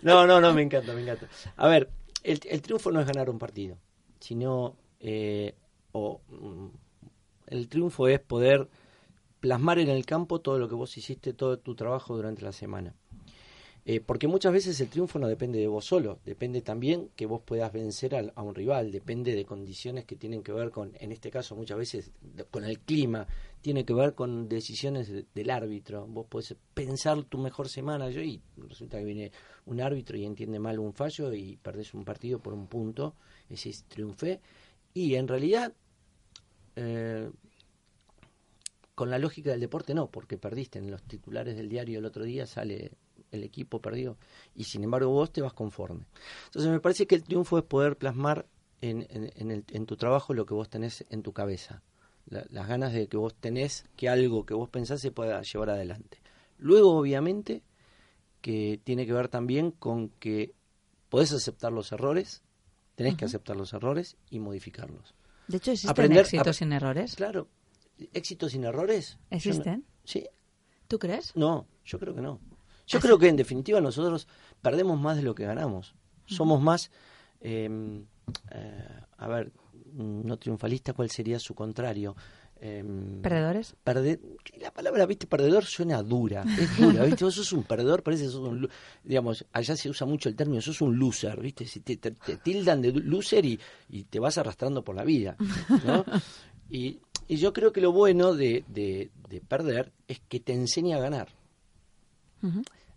No, 0.01 0.27
no, 0.27 0.39
no, 0.39 0.53
me 0.53 0.61
encanta, 0.61 0.93
me 0.93 1.01
encanta. 1.01 1.27
A 1.57 1.67
ver, 1.67 1.89
el, 2.21 2.39
el 2.47 2.61
triunfo 2.61 2.91
no 2.91 2.99
es 3.01 3.07
ganar 3.07 3.27
un 3.27 3.39
partido, 3.39 3.77
sino 4.19 4.75
eh, 4.99 5.55
o, 5.91 6.21
mm, 6.29 6.67
el 7.47 7.67
triunfo 7.69 8.07
es 8.07 8.19
poder 8.19 8.67
plasmar 9.39 9.79
en 9.79 9.89
el 9.89 10.05
campo 10.05 10.41
todo 10.41 10.59
lo 10.59 10.67
que 10.67 10.75
vos 10.75 10.97
hiciste, 10.97 11.33
todo 11.33 11.59
tu 11.59 11.75
trabajo 11.75 12.15
durante 12.15 12.41
la 12.41 12.51
semana. 12.51 12.93
Eh, 13.87 14.01
porque 14.01 14.27
muchas 14.27 14.51
veces 14.51 14.81
el 14.81 14.89
triunfo 14.89 15.19
no 15.19 15.27
depende 15.27 15.59
de 15.59 15.67
vos 15.67 15.85
solo, 15.85 16.17
depende 16.25 16.61
también 16.61 17.09
que 17.15 17.27
vos 17.27 17.41
puedas 17.45 17.71
vencer 17.71 18.15
a, 18.15 18.31
a, 18.33 18.41
un 18.41 18.55
rival, 18.55 18.91
depende 18.91 19.35
de 19.35 19.45
condiciones 19.45 20.05
que 20.05 20.15
tienen 20.15 20.41
que 20.41 20.51
ver 20.51 20.71
con, 20.71 20.93
en 20.99 21.11
este 21.11 21.29
caso 21.29 21.55
muchas 21.55 21.77
veces, 21.77 22.11
con 22.49 22.63
el 22.63 22.79
clima, 22.79 23.27
tiene 23.61 23.85
que 23.85 23.93
ver 23.93 24.15
con 24.15 24.49
decisiones 24.49 25.09
de, 25.09 25.25
del 25.35 25.49
árbitro. 25.51 26.07
Vos 26.07 26.25
podés 26.25 26.55
pensar 26.73 27.23
tu 27.23 27.37
mejor 27.37 27.69
semana 27.69 28.09
y 28.09 28.41
resulta 28.57 28.97
que 28.97 29.05
viene 29.05 29.31
un 29.65 29.81
árbitro 29.81 30.17
y 30.17 30.25
entiende 30.25 30.59
mal 30.59 30.79
un 30.79 30.93
fallo 30.93 31.31
y 31.33 31.57
perdés 31.57 31.93
un 31.93 32.05
partido 32.05 32.39
por 32.39 32.53
un 32.53 32.67
punto, 32.67 33.13
es 33.49 33.83
triunfé. 33.87 34.39
Y 34.93 35.15
en 35.15 35.27
realidad, 35.27 35.73
eh, 36.75 37.29
con 38.95 39.09
la 39.09 39.19
lógica 39.19 39.51
del 39.51 39.59
deporte 39.59 39.93
no, 39.93 40.07
porque 40.09 40.37
perdiste. 40.37 40.79
En 40.79 40.89
los 40.89 41.03
titulares 41.03 41.55
del 41.55 41.69
diario 41.69 41.99
el 41.99 42.05
otro 42.05 42.23
día 42.23 42.45
sale 42.45 42.91
el 43.31 43.43
equipo 43.43 43.81
perdió 43.81 44.17
y 44.55 44.63
sin 44.65 44.83
embargo 44.83 45.09
vos 45.11 45.31
te 45.31 45.41
vas 45.41 45.53
conforme. 45.53 46.05
Entonces 46.45 46.71
me 46.71 46.79
parece 46.79 47.07
que 47.07 47.15
el 47.15 47.23
triunfo 47.23 47.57
es 47.57 47.63
poder 47.63 47.97
plasmar 47.97 48.45
en, 48.81 49.05
en, 49.09 49.31
en, 49.35 49.51
el, 49.51 49.65
en 49.71 49.85
tu 49.85 49.97
trabajo 49.97 50.33
lo 50.33 50.45
que 50.45 50.53
vos 50.53 50.69
tenés 50.69 51.05
en 51.09 51.23
tu 51.23 51.33
cabeza, 51.33 51.81
la, 52.27 52.45
las 52.49 52.67
ganas 52.67 52.93
de 52.93 53.07
que 53.07 53.17
vos 53.17 53.33
tenés 53.35 53.85
que 53.95 54.09
algo 54.09 54.45
que 54.45 54.53
vos 54.53 54.69
pensás 54.69 55.01
se 55.01 55.11
pueda 55.11 55.41
llevar 55.41 55.69
adelante. 55.71 56.19
Luego, 56.57 56.97
obviamente, 56.97 57.63
que 58.41 58.79
tiene 58.83 59.05
que 59.05 59.13
ver 59.13 59.27
también 59.27 59.71
con 59.71 60.09
que 60.09 60.53
podés 61.09 61.33
aceptar 61.33 61.71
los 61.71 61.91
errores, 61.91 62.43
tenés 62.95 63.13
uh 63.13 63.15
-huh. 63.15 63.19
que 63.19 63.25
aceptar 63.25 63.55
los 63.55 63.73
errores 63.73 64.17
y 64.29 64.39
modificarlos. 64.39 65.13
De 65.47 65.57
hecho, 65.57 65.71
¿existen 65.71 65.91
Aprender, 65.91 66.19
éxitos 66.19 66.57
sin 66.57 66.71
errores? 66.73 67.15
Claro, 67.15 67.47
éxitos 68.13 68.51
sin 68.51 68.63
errores. 68.63 69.17
¿Existen? 69.29 69.79
No, 69.79 69.93
sí. 70.03 70.27
¿Tú 70.87 70.99
crees? 70.99 71.35
No, 71.35 71.67
yo 71.83 71.99
creo 71.99 72.13
que 72.13 72.21
no. 72.21 72.39
Yo 72.87 72.99
creo 72.99 73.17
que 73.17 73.27
en 73.27 73.35
definitiva 73.35 73.81
nosotros 73.81 74.27
perdemos 74.61 74.99
más 74.99 75.17
de 75.17 75.23
lo 75.23 75.35
que 75.35 75.45
ganamos. 75.45 75.95
Somos 76.25 76.61
más, 76.61 76.91
eh, 77.41 77.69
eh, 78.51 78.87
a 79.17 79.27
ver, 79.27 79.51
no 79.93 80.37
triunfalista, 80.37 80.93
¿cuál 80.93 81.09
sería 81.09 81.39
su 81.39 81.53
contrario? 81.53 82.15
Eh, 82.61 82.83
¿Perdedores? 83.21 83.75
Perder, 83.83 84.19
la 84.61 84.71
palabra, 84.71 85.05
viste, 85.05 85.27
perdedor 85.27 85.65
suena 85.65 86.01
dura, 86.01 86.43
es 86.57 86.77
dura, 86.77 87.03
viste, 87.03 87.25
vos 87.25 87.35
sos 87.35 87.51
un 87.51 87.63
perdedor, 87.63 88.01
parece 88.01 88.23
que 88.23 88.29
sos 88.29 88.47
un, 88.47 88.69
digamos, 89.03 89.45
allá 89.51 89.75
se 89.75 89.89
usa 89.89 90.07
mucho 90.07 90.29
el 90.29 90.35
término, 90.35 90.61
sos 90.61 90.81
un 90.81 90.97
loser, 90.97 91.39
viste, 91.41 91.65
si 91.65 91.81
te, 91.81 91.97
te, 91.97 92.11
te 92.11 92.37
tildan 92.37 92.81
de 92.81 92.93
loser 92.93 93.45
y, 93.45 93.59
y, 93.89 94.03
te 94.05 94.19
vas 94.19 94.37
arrastrando 94.37 94.83
por 94.83 94.95
la 94.95 95.03
vida, 95.03 95.35
¿no? 95.85 96.05
y, 96.69 96.99
y 97.27 97.35
yo 97.35 97.51
creo 97.51 97.73
que 97.73 97.81
lo 97.81 97.91
bueno 97.91 98.33
de, 98.33 98.63
de, 98.67 99.11
de 99.29 99.41
perder 99.41 99.91
es 100.07 100.21
que 100.27 100.39
te 100.39 100.53
enseña 100.53 100.97
a 100.97 101.01
ganar. 101.01 101.27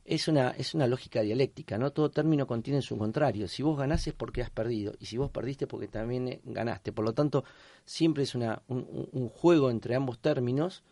Es 0.05 0.27
una, 0.27 0.51
es 0.51 0.75
una 0.75 0.87
lógica 0.87 1.21
dialéctica, 1.21 1.77
¿no? 1.77 1.91
Todo 1.91 2.11
término 2.11 2.47
contiene 2.47 2.81
su 2.81 2.97
contrario. 2.97 3.47
Si 3.47 3.63
vos 3.63 3.79
ganás 3.79 4.07
es 4.07 4.15
porque 4.15 4.43
has 4.43 4.51
perdido, 4.51 4.95
y 4.99 5.07
si 5.07 5.19
vos 5.19 5.31
perdiste 5.31 5.67
porque 5.67 5.89
también 5.89 6.41
ganaste. 6.45 6.93
Por 6.93 7.05
lo 7.05 7.13
tanto, 7.13 7.45
siempre 7.85 8.23
es 8.23 8.35
una, 8.35 8.63
un, 8.69 9.29
juego 9.29 9.71
entre 9.71 9.95
ambos 9.95 10.19
términos 10.19 10.83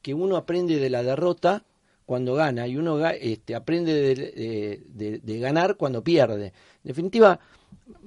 que 0.00 0.14
uno 0.14 0.36
aprende 0.36 0.78
de 0.78 0.90
la 0.90 1.02
derrota 1.02 1.64
cuando 2.06 2.34
gana 2.34 2.66
y 2.66 2.76
uno 2.76 3.06
este, 3.06 3.54
aprende 3.54 3.92
de, 3.94 4.14
de, 4.14 4.82
de, 4.88 5.18
de, 5.18 5.38
ganar 5.38 5.76
cuando 5.76 6.02
pierde. 6.02 6.46
En 6.46 6.88
definitiva, 6.88 7.38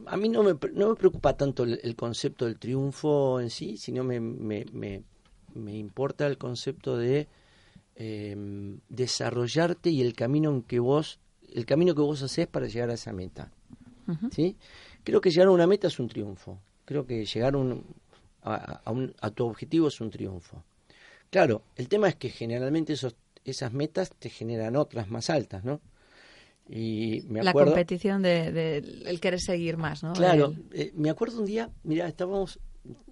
a 0.05 0.17
mí 0.17 0.29
no 0.29 0.43
me, 0.43 0.55
no 0.73 0.89
me 0.89 0.95
preocupa 0.95 1.35
tanto 1.35 1.63
el, 1.63 1.79
el 1.83 1.95
concepto 1.95 2.45
del 2.45 2.57
triunfo 2.57 3.39
en 3.39 3.49
sí, 3.49 3.77
sino 3.77 4.03
me, 4.03 4.19
me, 4.19 4.65
me, 4.71 5.03
me 5.53 5.75
importa 5.75 6.27
el 6.27 6.37
concepto 6.37 6.97
de 6.97 7.27
eh, 7.99 8.77
desarrollarte 8.89 9.89
y 9.89 10.01
el 10.01 10.13
camino 10.13 10.51
en 10.51 10.61
que 10.61 10.79
vos 10.79 11.19
el 11.53 11.65
camino 11.65 11.95
que 11.95 12.01
vos 12.01 12.21
haces 12.21 12.45
para 12.47 12.67
llegar 12.67 12.91
a 12.91 12.93
esa 12.93 13.11
meta 13.11 13.51
uh 14.07 14.11
-huh. 14.11 14.31
¿sí? 14.31 14.55
creo 15.03 15.19
que 15.19 15.31
llegar 15.31 15.47
a 15.47 15.51
una 15.51 15.65
meta 15.65 15.87
es 15.87 15.99
un 15.99 16.07
triunfo 16.07 16.59
creo 16.85 17.07
que 17.07 17.25
llegar 17.25 17.55
un, 17.55 17.83
a, 18.43 18.81
a, 18.85 18.91
un, 18.91 19.15
a, 19.19 19.31
tu 19.31 19.45
objetivo 19.45 19.87
es 19.87 19.99
un 19.99 20.11
triunfo 20.11 20.63
claro 21.31 21.63
el 21.75 21.87
tema 21.87 22.07
es 22.07 22.15
que 22.15 22.29
generalmente 22.29 22.93
esos, 22.93 23.15
esas 23.43 23.73
metas 23.73 24.11
te 24.11 24.29
generan 24.29 24.75
otras 24.75 25.09
más 25.09 25.29
altas 25.31 25.63
no 25.63 25.81
y 26.69 27.23
me 27.29 27.39
acuerdo, 27.39 27.59
la 27.59 27.65
competición 27.65 28.21
de, 28.21 28.51
de, 28.51 28.77
el 29.05 29.19
querer 29.19 29.39
seguir 29.39 29.77
más 29.77 30.03
no 30.03 30.13
claro 30.13 30.53
eh, 30.71 30.91
me 30.95 31.09
acuerdo 31.09 31.39
un 31.39 31.45
día 31.45 31.71
mira 31.83 32.07
estábamos 32.07 32.59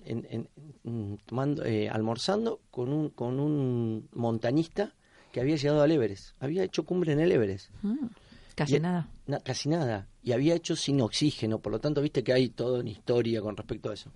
en, 0.03 0.27
en, 0.29 0.49
en, 0.83 1.17
tomando, 1.25 1.65
eh, 1.65 1.89
almorzando 1.89 2.61
con 2.71 2.91
un, 2.91 3.09
con 3.09 3.39
un 3.39 4.07
montañista 4.13 4.93
que 5.31 5.41
había 5.41 5.55
llegado 5.55 5.81
al 5.81 5.91
Everest. 5.91 6.35
Había 6.39 6.63
hecho 6.63 6.85
cumbre 6.85 7.13
en 7.13 7.19
el 7.19 7.31
Everest. 7.31 7.69
Mm, 7.81 8.07
casi 8.55 8.77
y, 8.77 8.79
nada. 8.79 9.09
Na, 9.27 9.39
casi 9.39 9.69
nada. 9.69 10.07
Y 10.23 10.31
había 10.31 10.55
hecho 10.55 10.75
sin 10.75 11.01
oxígeno. 11.01 11.59
Por 11.59 11.71
lo 11.71 11.79
tanto, 11.79 12.01
viste 12.01 12.23
que 12.23 12.33
hay 12.33 12.49
toda 12.49 12.79
una 12.79 12.89
historia 12.89 13.41
con 13.41 13.57
respecto 13.57 13.89
a 13.89 13.93
eso. 13.93 14.11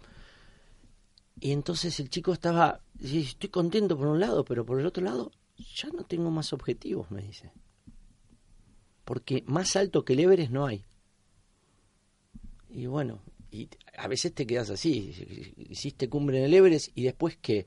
Y 1.39 1.51
entonces 1.51 1.99
el 1.99 2.09
chico 2.09 2.33
estaba, 2.33 2.81
dice, 2.93 3.19
estoy 3.19 3.49
contento 3.49 3.97
por 3.97 4.07
un 4.07 4.19
lado, 4.19 4.43
pero 4.45 4.65
por 4.65 4.79
el 4.79 4.85
otro 4.85 5.03
lado, 5.03 5.31
ya 5.57 5.89
no 5.89 6.03
tengo 6.03 6.31
más 6.31 6.53
objetivos, 6.53 7.11
me 7.11 7.21
dice. 7.21 7.51
Porque 9.05 9.43
más 9.47 9.75
alto 9.75 10.03
que 10.03 10.13
el 10.13 10.19
Everest 10.19 10.51
no 10.51 10.65
hay. 10.65 10.85
Y 12.69 12.85
bueno, 12.85 13.21
y 13.51 13.67
a 13.99 14.07
veces 14.07 14.33
te 14.33 14.47
quedas 14.47 14.69
así, 14.69 15.13
hiciste 15.69 16.09
cumbre 16.09 16.37
en 16.39 16.45
el 16.45 16.53
Everest 16.53 16.91
y 16.95 17.03
después 17.03 17.37
que 17.37 17.65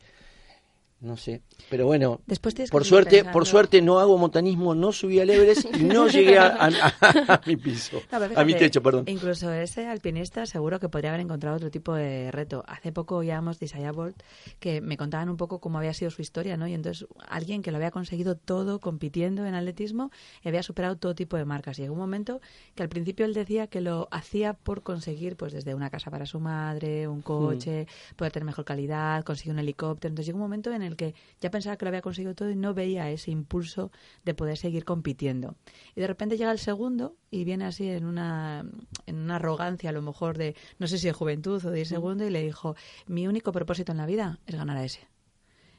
no 1.02 1.16
sé, 1.16 1.42
pero 1.68 1.86
bueno, 1.86 2.20
Después 2.26 2.54
por 2.70 2.84
suerte, 2.84 3.16
pensando... 3.16 3.32
por 3.32 3.46
suerte 3.46 3.82
no 3.82 3.98
hago 3.98 4.16
montanismo, 4.18 4.74
no 4.74 4.92
subí 4.92 5.20
al 5.20 5.30
Everest 5.30 5.66
y 5.76 5.84
no 5.84 6.06
llegué 6.08 6.38
a, 6.38 6.46
a, 6.46 6.68
a, 6.68 7.34
a 7.34 7.40
mi 7.46 7.56
piso, 7.56 7.96
no, 8.10 8.18
fíjate, 8.20 8.40
a 8.40 8.44
mi 8.44 8.54
techo, 8.54 8.82
perdón. 8.82 9.04
Incluso 9.08 9.52
ese 9.52 9.86
alpinista 9.86 10.46
seguro 10.46 10.80
que 10.80 10.88
podría 10.88 11.10
haber 11.10 11.20
encontrado 11.20 11.56
otro 11.56 11.70
tipo 11.70 11.94
de 11.94 12.30
reto. 12.30 12.64
Hace 12.66 12.92
poco 12.92 13.16
oíamos 13.16 13.58
de 13.58 13.66
Isaiah 13.66 13.92
Bolt 13.92 14.22
que 14.58 14.80
me 14.80 14.96
contaban 14.96 15.28
un 15.28 15.36
poco 15.36 15.60
cómo 15.60 15.78
había 15.78 15.94
sido 15.94 16.10
su 16.10 16.22
historia, 16.22 16.56
¿no? 16.56 16.66
Y 16.66 16.74
entonces 16.74 17.06
alguien 17.28 17.62
que 17.62 17.70
lo 17.70 17.76
había 17.78 17.90
conseguido 17.90 18.36
todo 18.36 18.80
compitiendo 18.80 19.44
en 19.46 19.54
atletismo 19.54 20.10
y 20.42 20.48
había 20.48 20.62
superado 20.62 20.96
todo 20.96 21.14
tipo 21.14 21.36
de 21.36 21.44
marcas. 21.44 21.78
Y 21.78 21.82
llegó 21.82 21.94
un 21.94 22.00
momento 22.00 22.40
que 22.74 22.82
al 22.82 22.88
principio 22.88 23.26
él 23.26 23.34
decía 23.34 23.66
que 23.66 23.80
lo 23.80 24.08
hacía 24.10 24.54
por 24.54 24.82
conseguir, 24.82 25.36
pues 25.36 25.52
desde 25.52 25.74
una 25.74 25.90
casa 25.90 26.10
para 26.10 26.26
su 26.26 26.40
madre, 26.40 27.08
un 27.08 27.22
coche, 27.22 27.86
mm. 28.12 28.14
poder 28.16 28.32
tener 28.32 28.46
mejor 28.46 28.64
calidad, 28.64 29.24
conseguir 29.24 29.52
un 29.52 29.58
helicóptero. 29.58 30.10
Entonces 30.10 30.26
llegó 30.26 30.36
un 30.36 30.42
momento 30.42 30.72
en 30.72 30.82
el 30.82 30.91
que 30.96 31.14
ya 31.40 31.50
pensaba 31.50 31.76
que 31.76 31.84
lo 31.84 31.90
había 31.90 32.02
conseguido 32.02 32.34
todo 32.34 32.50
y 32.50 32.56
no 32.56 32.74
veía 32.74 33.10
ese 33.10 33.30
impulso 33.30 33.90
de 34.24 34.34
poder 34.34 34.56
seguir 34.56 34.84
compitiendo. 34.84 35.56
Y 35.94 36.00
de 36.00 36.06
repente 36.06 36.36
llega 36.36 36.52
el 36.52 36.58
segundo 36.58 37.16
y 37.30 37.44
viene 37.44 37.64
así 37.64 37.88
en 37.88 38.04
una, 38.04 38.64
en 39.06 39.16
una 39.16 39.36
arrogancia 39.36 39.90
a 39.90 39.92
lo 39.92 40.02
mejor 40.02 40.38
de, 40.38 40.54
no 40.78 40.86
sé 40.86 40.98
si 40.98 41.06
de 41.06 41.12
juventud 41.12 41.64
o 41.64 41.70
de 41.70 41.80
ir 41.80 41.86
segundo, 41.86 42.26
y 42.26 42.30
le 42.30 42.42
dijo, 42.42 42.76
mi 43.06 43.26
único 43.26 43.52
propósito 43.52 43.92
en 43.92 43.98
la 43.98 44.06
vida 44.06 44.38
es 44.46 44.54
ganar 44.54 44.76
a 44.76 44.84
ese. 44.84 45.08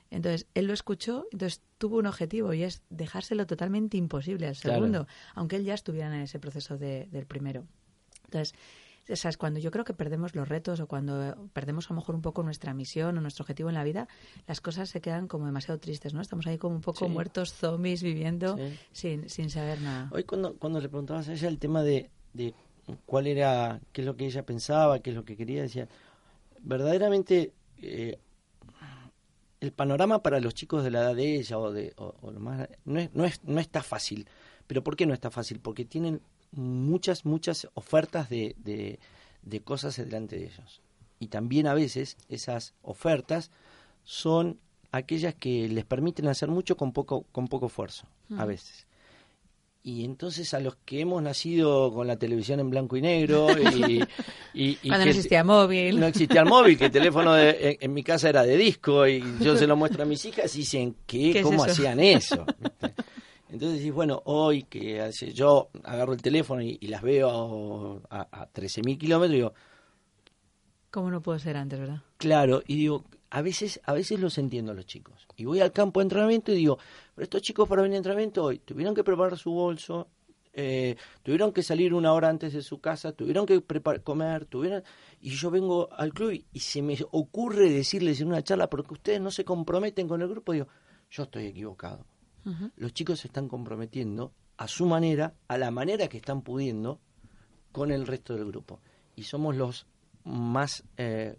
Entonces, 0.10 0.46
él 0.54 0.68
lo 0.68 0.74
escuchó, 0.74 1.26
entonces 1.32 1.64
tuvo 1.80 1.98
un 1.98 2.06
objetivo 2.06 2.54
y 2.54 2.62
es 2.62 2.84
dejárselo 2.92 3.48
totalmente 3.48 3.98
imposible 3.98 4.48
al 4.48 4.56
segundo, 4.56 5.06
claro. 5.06 5.08
aunque 5.34 5.56
él 5.56 5.66
ya 5.66 5.74
estuviera 5.74 6.08
en 6.08 6.22
ese 6.22 6.40
proceso 6.40 6.78
de, 6.78 7.08
del 7.12 7.26
primero. 7.26 7.66
Entonces, 8.26 8.54
o 9.10 9.16
sea, 9.16 9.30
es 9.30 9.38
cuando 9.38 9.60
yo 9.60 9.72
creo 9.72 9.84
que 9.84 9.94
perdemos 9.94 10.36
los 10.36 10.48
retos 10.48 10.80
o 10.80 10.88
cuando 10.88 11.50
perdemos 11.54 11.90
a 11.90 11.94
lo 11.94 12.00
mejor 12.00 12.16
un 12.16 12.22
poco 12.22 12.44
nuestra 12.44 12.74
misión 12.74 13.18
o 13.18 13.22
nuestro 13.22 13.44
objetivo 13.44 13.70
en 13.70 13.76
la 13.76 13.84
vida, 13.84 14.08
las 14.48 14.62
cosas 14.62 14.90
se 14.90 15.02
quedan 15.02 15.28
como 15.28 15.46
demasiado 15.46 15.80
tristes, 15.80 16.14
¿no? 16.14 16.22
Estamos 16.22 16.48
ahí 16.48 16.58
como 16.58 16.76
un 16.76 16.82
poco 16.82 17.06
sí. 17.06 17.12
muertos, 17.12 17.54
zombies, 17.54 18.02
viviendo 18.02 18.58
sí. 18.58 18.80
sin, 18.92 19.30
sin 19.30 19.50
saber 19.50 19.82
nada. 19.82 20.10
Hoy 20.12 20.24
cuando, 20.24 20.56
cuando 20.56 20.80
le 20.80 20.90
preguntabas 20.90 21.28
a 21.28 21.34
ella 21.34 21.48
el 21.48 21.60
tema 21.60 21.84
de, 21.84 22.10
de 22.34 22.54
cuál 23.06 23.28
era, 23.28 23.82
qué 23.92 24.02
es 24.02 24.08
lo 24.08 24.16
que 24.16 24.26
ella 24.26 24.46
pensaba, 24.46 25.00
qué 25.00 25.10
es 25.10 25.16
lo 25.16 25.26
que 25.26 25.36
quería, 25.36 25.62
decía, 25.62 25.88
verdaderamente 26.62 27.54
eh, 27.82 28.20
el 29.60 29.72
panorama 29.72 30.22
para 30.22 30.40
los 30.40 30.54
chicos 30.54 30.84
de 30.84 30.92
la 30.92 31.02
edad 31.02 31.16
de 31.16 31.36
ella 31.38 31.58
o 31.58 31.72
de 31.72 31.94
o, 31.98 32.32
lo 32.32 32.40
más 32.40 32.68
no 32.86 33.00
es, 33.00 33.14
no 33.14 33.26
es 33.26 33.44
no 33.44 33.60
está 33.62 33.82
fácil 33.82 34.28
pero 34.68 34.84
por 34.84 34.96
qué 34.96 35.06
no 35.06 35.14
está 35.14 35.32
fácil 35.32 35.60
porque 35.60 35.86
tienen 35.86 36.22
muchas 36.56 37.26
muchas 37.26 37.68
ofertas 37.74 38.30
de, 38.30 38.56
de, 38.58 39.00
de 39.42 39.62
cosas 39.62 39.98
delante 39.98 40.38
de 40.38 40.46
ellos. 40.46 40.82
Y 41.20 41.28
también 41.28 41.68
a 41.68 41.74
veces 41.74 42.18
esas 42.30 42.74
ofertas 42.82 43.52
son 44.04 44.60
aquellas 44.92 45.34
que 45.36 45.68
les 45.70 45.86
permiten 45.86 46.28
hacer 46.28 46.50
mucho 46.50 46.78
con 46.78 46.92
poco 46.92 47.24
con 47.32 47.48
poco 47.48 47.68
esfuerzo 47.68 48.08
a 48.38 48.46
veces. 48.46 48.88
Y 49.86 50.06
entonces 50.06 50.54
a 50.54 50.62
los 50.62 50.78
que 50.86 51.02
hemos 51.02 51.22
nacido 51.22 51.92
con 51.94 52.08
la 52.08 52.16
televisión 52.16 52.62
en 52.62 52.70
blanco 52.70 52.96
y 52.96 53.02
negro 53.02 53.48
y, 53.60 54.02
y, 54.54 54.76
cuando 54.76 55.06
no 55.06 55.12
existía 55.12 55.44
móvil. 55.44 56.00
no 56.00 56.06
existía 56.08 56.42
el 56.42 56.48
móvil 56.48 56.78
que 56.78 56.86
el 56.86 56.92
teléfono 56.92 57.38
en, 57.38 57.94
mi 57.94 58.02
casa 58.02 58.30
era 58.30 58.44
de 58.44 58.56
disco 58.56 59.06
y 59.06 59.22
yo 59.42 59.58
se 59.58 59.68
lo 59.68 59.76
muestro 59.76 60.04
a 60.04 60.06
mis 60.06 60.24
hijas 60.24 60.56
y 60.56 60.60
dicen 60.60 60.96
¿qué? 61.06 61.42
cómo 61.42 61.66
hacían 61.66 62.00
eso 62.00 62.46
entonces 63.54 63.80
decís 63.80 63.94
bueno 63.94 64.22
hoy 64.26 64.64
que 64.64 65.10
yo 65.34 65.70
agarro 65.84 66.14
el 66.14 66.22
teléfono 66.22 66.62
y, 66.62 66.78
las 66.88 67.02
veo 67.02 68.02
a, 68.10 68.28
a 68.32 68.52
13.000 68.52 68.98
kilómetros 68.98 69.36
digo 69.36 69.54
cómo 70.92 71.10
no 71.10 71.22
puedo 71.22 71.40
ser 71.40 71.58
antes 71.58 71.80
verdad 71.80 72.02
claro 72.18 72.62
y 72.68 72.76
digo 72.76 73.04
a 73.34 73.42
veces, 73.42 73.82
a 73.86 73.94
veces 73.94 74.20
los 74.20 74.38
entiendo 74.38 74.74
a 74.74 74.76
los 74.76 74.86
chicos. 74.86 75.28
Y 75.36 75.46
voy 75.46 75.60
al 75.60 75.72
campo 75.72 76.00
de 76.00 76.04
entrenamiento 76.04 76.52
y 76.52 76.56
digo, 76.56 76.78
pero 77.16 77.24
estos 77.24 77.42
chicos 77.42 77.68
para 77.68 77.82
venir 77.82 77.96
a 77.96 77.98
entrenamiento 77.98 78.44
hoy 78.44 78.60
tuvieron 78.60 78.94
que 78.94 79.04
preparar 79.04 79.40
su 79.40 79.52
bolso, 79.52 80.08
eh, 80.54 80.96
tuvieron 81.24 81.52
que 81.52 81.64
salir 81.64 81.96
una 81.96 82.14
hora 82.14 82.30
antes 82.30 82.54
de 82.54 82.62
su 82.62 82.80
casa, 82.80 83.12
tuvieron 83.14 83.48
que 83.48 83.60
preparar, 83.60 84.04
comer, 84.04 84.46
tuvieron... 84.46 84.84
Y 85.20 85.32
yo 85.32 85.50
vengo 85.50 85.92
al 85.94 86.14
club 86.14 86.44
y, 86.52 86.60
se 86.60 86.84
me 86.84 86.96
ocurre 87.10 87.72
decirles 87.72 88.22
en 88.22 88.28
una 88.28 88.44
charla, 88.44 88.70
porque 88.70 88.94
ustedes 88.94 89.20
no 89.20 89.32
se 89.32 89.44
comprometen 89.44 90.08
con 90.08 90.22
el 90.22 90.28
grupo, 90.28 90.54
digo, 90.54 90.68
yo 91.10 91.24
estoy 91.24 91.48
equivocado. 91.48 92.06
Los 92.76 92.94
chicos 92.94 93.22
se 93.22 93.28
están 93.28 93.48
comprometiendo 93.48 94.34
a 94.58 94.68
su 94.68 94.86
manera, 94.86 95.34
a 95.48 95.58
la 95.58 95.72
manera 95.72 96.08
que 96.08 96.18
están 96.18 96.42
pudiendo, 96.42 97.00
con 97.72 97.92
el 97.92 98.06
resto 98.06 98.36
del 98.36 98.46
grupo. 98.46 98.80
Y 99.16 99.24
somos 99.24 99.56
los 99.56 99.88
más 100.24 100.84
eh, 100.98 101.38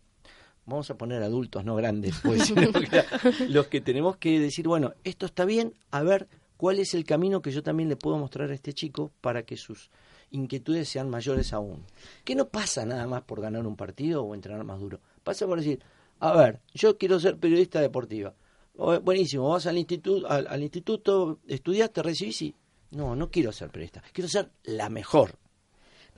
vamos 0.67 0.91
a 0.91 0.97
poner 0.97 1.23
adultos, 1.23 1.65
no 1.65 1.75
grandes, 1.77 2.21
pues, 2.23 2.53
los 3.49 3.67
que 3.69 3.81
tenemos 3.81 4.17
que 4.17 4.41
decir, 4.41 4.67
bueno, 4.67 4.95
esto 5.05 5.27
está 5.27 5.45
bien, 5.45 5.75
a 5.91 6.03
ver 6.03 6.29
cuál 6.57 6.79
es 6.79 6.95
el 6.95 7.05
camino 7.05 7.43
que 7.43 7.51
yo 7.51 7.63
también 7.63 7.89
le 7.89 7.97
puedo 7.97 8.17
mostrar 8.19 8.51
a 8.51 8.55
este 8.55 8.73
chico 8.73 9.13
para 9.21 9.43
que 9.43 9.57
sus 9.57 9.91
inquietudes 10.31 10.89
sean 10.89 11.11
mayores 11.11 11.53
aún. 11.53 11.85
Que 12.25 12.35
no 12.35 12.49
pasa 12.49 12.87
nada 12.87 13.07
más 13.07 13.23
por 13.23 13.41
ganar 13.41 13.67
un 13.67 13.77
partido 13.77 14.25
o 14.25 14.35
entrenar 14.35 14.65
más 14.65 14.81
duro. 14.81 15.01
Pasa 15.23 15.47
por 15.47 15.59
decir, 15.59 15.81
a 16.21 16.33
ver, 16.33 16.61
yo 16.73 16.97
quiero 16.97 17.21
ser 17.21 17.39
periodista 17.39 17.81
deportiva. 17.81 18.35
Buenísimo, 18.75 19.51
vas 19.51 19.67
al 19.67 19.79
instituto, 19.79 20.29
al, 20.29 20.47
al 20.49 20.63
instituto, 20.63 21.39
estudiaste, 21.47 22.03
recibís 22.03 22.43
y... 22.43 22.55
No, 22.91 23.17
no 23.17 23.31
quiero 23.31 23.53
ser 23.53 23.71
periodista, 23.71 24.03
quiero 24.13 24.29
ser 24.29 24.51
la 24.65 24.89
mejor. 24.89 25.39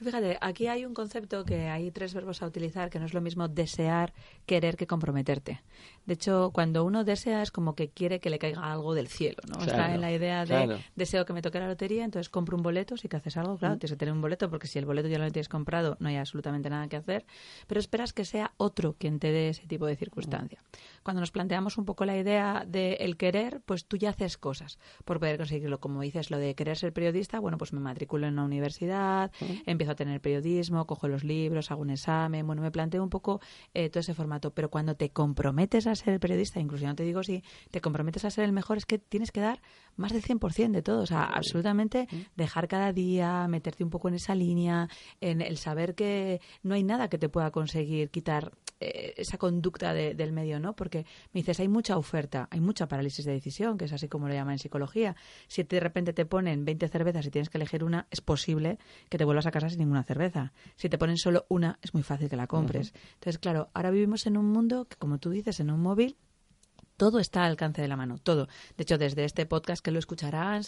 Fíjate, 0.03 0.37
aquí 0.41 0.67
hay 0.67 0.85
un 0.85 0.93
concepto 0.93 1.45
que 1.45 1.69
hay 1.69 1.91
tres 1.91 2.13
verbos 2.13 2.43
a 2.43 2.47
utilizar, 2.47 2.91
que 2.91 2.99
no 2.99 3.07
es 3.07 3.15
lo 3.15 3.21
mismo 3.23 3.49
desear, 3.49 4.13
querer 4.45 4.77
que 4.77 4.87
comprometerte. 4.87 5.63
De 6.05 6.15
hecho, 6.15 6.51
cuando 6.53 6.85
uno 6.85 7.03
desea 7.03 7.43
es 7.43 7.51
como 7.51 7.75
que 7.75 7.89
quiere 7.89 8.21
que 8.21 8.31
le 8.31 8.39
caiga 8.39 8.71
algo 8.71 8.95
del 8.95 9.09
cielo, 9.09 9.39
¿no? 9.49 9.65
Está 9.65 9.95
en 9.95 10.01
la 10.01 10.13
idea 10.13 10.45
de 10.45 10.79
deseo 10.95 11.25
que 11.25 11.33
me 11.33 11.43
toque 11.43 11.59
la 11.59 11.67
lotería, 11.67 12.05
entonces 12.05 12.29
compro 12.29 12.57
un 12.57 12.63
boleto, 12.63 12.97
si 12.97 13.09
que 13.09 13.17
haces 13.17 13.37
algo, 13.37 13.57
claro, 13.57 13.77
mm. 13.77 13.79
tienes 13.79 13.93
que 13.93 13.97
tener 13.97 14.13
un 14.13 14.21
boleto, 14.21 14.51
porque 14.51 14.67
si 14.67 14.79
el 14.79 14.85
boleto 14.85 15.09
ya 15.09 15.19
lo 15.19 15.31
tienes 15.31 15.49
comprado, 15.49 15.97
no 15.99 16.09
hay 16.09 16.17
absolutamente 16.17 16.69
nada 16.69 16.89
que 16.89 16.97
hacer, 16.97 17.25
pero 17.67 17.81
esperas 17.81 18.13
que 18.13 18.25
sea 18.25 18.53
otro 18.59 18.95
quien 18.99 19.19
te 19.19 19.33
dé 19.33 19.49
ese 19.49 19.67
tipo 19.67 19.87
de 19.87 19.97
circunstancia. 19.97 20.63
Cuando 21.03 21.21
nos 21.21 21.31
planteamos 21.31 21.79
un 21.79 21.85
poco 21.85 22.05
la 22.05 22.17
idea 22.17 22.65
de 22.67 22.95
el 22.95 23.17
querer, 23.17 23.63
pues 23.65 23.87
tú 23.87 23.97
ya 23.97 24.11
haces 24.11 24.37
cosas 24.37 24.79
por 25.05 25.21
poder 25.21 25.39
conseguirlo. 25.39 25.81
Como 25.81 26.03
dices, 26.03 26.31
lo 26.31 26.39
de 26.39 26.55
querer 26.55 26.77
ser 26.77 26.93
periodista, 26.93 27.41
bueno, 27.41 27.59
pues 27.59 27.73
me 27.73 27.81
matriculo 27.81 28.27
en 28.27 28.35
una 28.35 28.45
universidad, 28.45 29.31
mm. 29.41 29.71
empiezo 29.71 29.86
a 29.89 29.95
tener 29.95 30.21
periodismo, 30.21 30.87
cojo 30.87 31.09
los 31.09 31.25
libros, 31.25 31.71
hago 31.71 31.83
un 31.83 31.91
examen, 31.91 32.47
bueno, 32.47 32.63
me 32.63 32.71
planteo 32.71 33.03
un 33.03 33.11
poco 33.11 33.41
eh, 33.75 33.89
todo 33.91 34.01
ese 34.01 34.15
formato, 34.15 34.53
pero 34.53 34.71
cuando 34.71 34.95
te 34.95 35.11
comprometes 35.11 35.87
a 35.87 35.95
ser 35.95 36.15
el 36.15 36.21
periodista, 36.21 36.61
incluso 36.61 36.87
no 36.87 36.95
te 36.95 37.05
digo 37.05 37.23
si 37.23 37.43
te 37.71 37.81
comprometes 37.81 38.25
a 38.25 38.31
ser 38.31 38.45
el 38.45 38.53
mejor, 38.53 38.79
es 38.79 38.87
que 38.87 38.99
tienes 38.99 39.33
que 39.33 39.41
dar 39.41 39.61
más 39.97 40.13
del 40.13 40.23
100% 40.23 40.73
de 40.73 40.83
todo, 40.83 41.01
o 41.03 41.07
sea, 41.07 41.25
absolutamente 41.25 42.09
dejar 42.37 42.69
cada 42.69 42.93
día, 42.93 43.47
meterte 43.49 43.85
un 43.85 43.91
poco 43.91 44.09
en 44.09 44.15
esa 44.15 44.35
línea, 44.35 44.89
en 45.21 45.41
el 45.41 45.57
saber 45.57 45.95
que 45.95 46.41
no 46.63 46.75
hay 46.75 46.83
nada 46.83 47.09
que 47.09 47.19
te 47.19 47.29
pueda 47.29 47.51
conseguir 47.51 48.11
quitar 48.11 48.53
eh, 48.81 49.15
esa 49.17 49.39
conducta 49.39 49.95
del 49.95 50.33
medio, 50.33 50.61
¿no? 50.61 50.77
Porque 50.77 51.07
me 51.33 51.41
dices, 51.41 51.61
hay 51.61 51.69
mucha 51.69 51.97
oferta, 51.97 52.49
hay 52.51 52.61
mucha 52.61 52.89
parálisis 52.89 53.25
de 53.25 53.33
decisión, 53.33 53.79
que 53.79 53.87
es 53.87 53.93
así 53.93 54.09
como 54.09 54.29
lo 54.29 54.35
llaman 54.35 54.53
en 54.53 54.59
psicología. 54.59 55.17
Si 55.49 55.63
de 55.63 55.81
repente 55.81 56.13
te 56.13 56.27
ponen 56.27 56.65
20 56.65 56.89
cervezas 56.89 57.27
y 57.27 57.31
tienes 57.31 57.49
que 57.49 57.59
elegir 57.59 57.85
una, 57.85 58.07
es 58.11 58.21
posible 58.21 58.79
que 59.09 59.19
te 59.19 59.25
vuelvas 59.25 59.47
a 59.47 59.51
casa 59.51 59.71
sin 59.71 59.79
ninguna 59.79 60.03
cerveza. 60.03 60.53
Si 60.77 60.89
te 60.89 60.99
ponen 60.99 61.17
solo 61.17 61.47
una, 61.49 61.79
es 61.83 61.95
muy 61.95 62.03
fácil 62.03 62.29
que 62.29 62.37
la 62.37 62.47
compres. 62.47 62.93
Entonces, 63.15 63.39
claro, 63.39 63.71
ahora 63.73 63.91
vivimos 63.91 64.27
en 64.27 64.37
un 64.37 64.51
mundo 64.51 64.87
que, 64.87 64.97
como 64.97 65.19
tú 65.19 65.31
dices, 65.31 65.61
en 65.61 65.71
un 65.71 65.81
móvil 65.81 66.17
todo 66.97 67.19
está 67.19 67.45
al 67.45 67.51
alcance 67.51 67.83
de 67.83 67.89
la 67.89 67.97
mano, 67.97 68.19
todo. 68.19 68.49
De 68.77 68.83
hecho, 68.83 68.99
desde 68.99 69.25
este 69.25 69.47
podcast 69.47 69.85
que 69.85 69.91
lo 69.91 69.99
escucharán, 69.99 70.63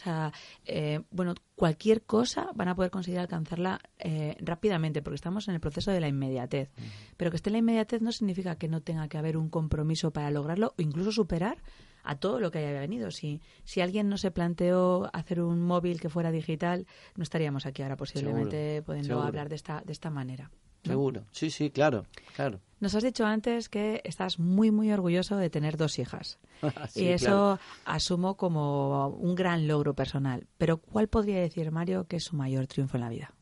eh, 0.65 1.01
bueno, 1.11 1.35
cualquier 1.55 2.03
cosa 2.03 2.51
van 2.55 2.69
a 2.69 2.75
poder 2.75 2.91
conseguir 2.91 3.21
alcanzarla 3.21 3.81
eh, 3.99 4.37
rápidamente, 4.41 5.03
porque 5.03 5.17
estamos 5.17 5.49
en 5.49 5.55
el 5.55 5.61
proceso 5.61 5.91
de 5.91 6.01
la 6.01 6.09
inmediatez. 6.09 6.71
Pero 7.17 7.31
que 7.31 7.37
esté 7.37 7.51
la 7.51 7.59
inmediatez 7.59 8.03
no 8.03 8.13
significa 8.13 8.57
que 8.57 8.69
no 8.69 8.81
tenga 8.81 9.09
que 9.09 9.19
haber 9.19 9.37
un 9.37 9.49
compromiso 9.49 10.11
para 10.11 10.31
lograrlo 10.31 10.75
o 10.79 10.83
incluso 10.83 11.13
superar 11.13 11.59
a 12.05 12.17
todo 12.17 12.41
lo 12.41 12.51
que 12.51 12.59
haya 12.59 12.81
venido. 12.81 13.11
Si, 13.11 13.43
si 13.65 13.81
alguien 13.81 14.09
no 14.09 14.17
se 14.17 14.31
planteó 14.31 15.11
hacer 15.13 15.41
un 15.41 15.63
móvil 15.63 16.01
que 16.01 16.09
fuera 16.09 16.31
digital, 16.31 16.87
no 17.17 17.23
estaríamos 17.23 17.67
aquí 17.67 17.83
ahora 17.83 17.97
posiblemente 17.97 18.83
pudiendo 18.83 19.21
hablar 19.21 19.49
de 19.49 19.57
esta, 19.57 19.83
de 19.85 19.93
esta 19.93 20.11
manera. 20.11 20.51
Seguro, 20.85 21.25
sí, 21.33 21.51
sí, 21.51 21.71
claro, 21.71 22.07
claro. 22.35 22.61
Nos 22.81 22.95
has 22.95 23.03
dicho 23.03 23.27
antes 23.27 23.69
que 23.69 24.01
estás 24.05 24.39
muy, 24.39 24.71
muy 24.71 24.93
orgulloso 24.93 25.37
de 25.37 25.51
tener 25.51 25.77
dos 25.77 25.99
hijas. 25.99 26.39
y 26.95 27.09
eso 27.09 27.59
asumo 27.85 28.37
como 28.37 29.09
un 29.09 29.35
gran 29.35 29.67
logro 29.67 29.95
personal. 29.95 30.47
Pero 30.59 30.79
¿cuál 30.79 31.09
podría 31.09 31.41
decir 31.41 31.71
Mario 31.73 32.07
que 32.07 32.17
es 32.17 32.25
su 32.25 32.37
mayor 32.37 32.67
triunfo 32.67 32.97
en 32.97 33.01
la 33.03 33.09
vida? 33.09 33.35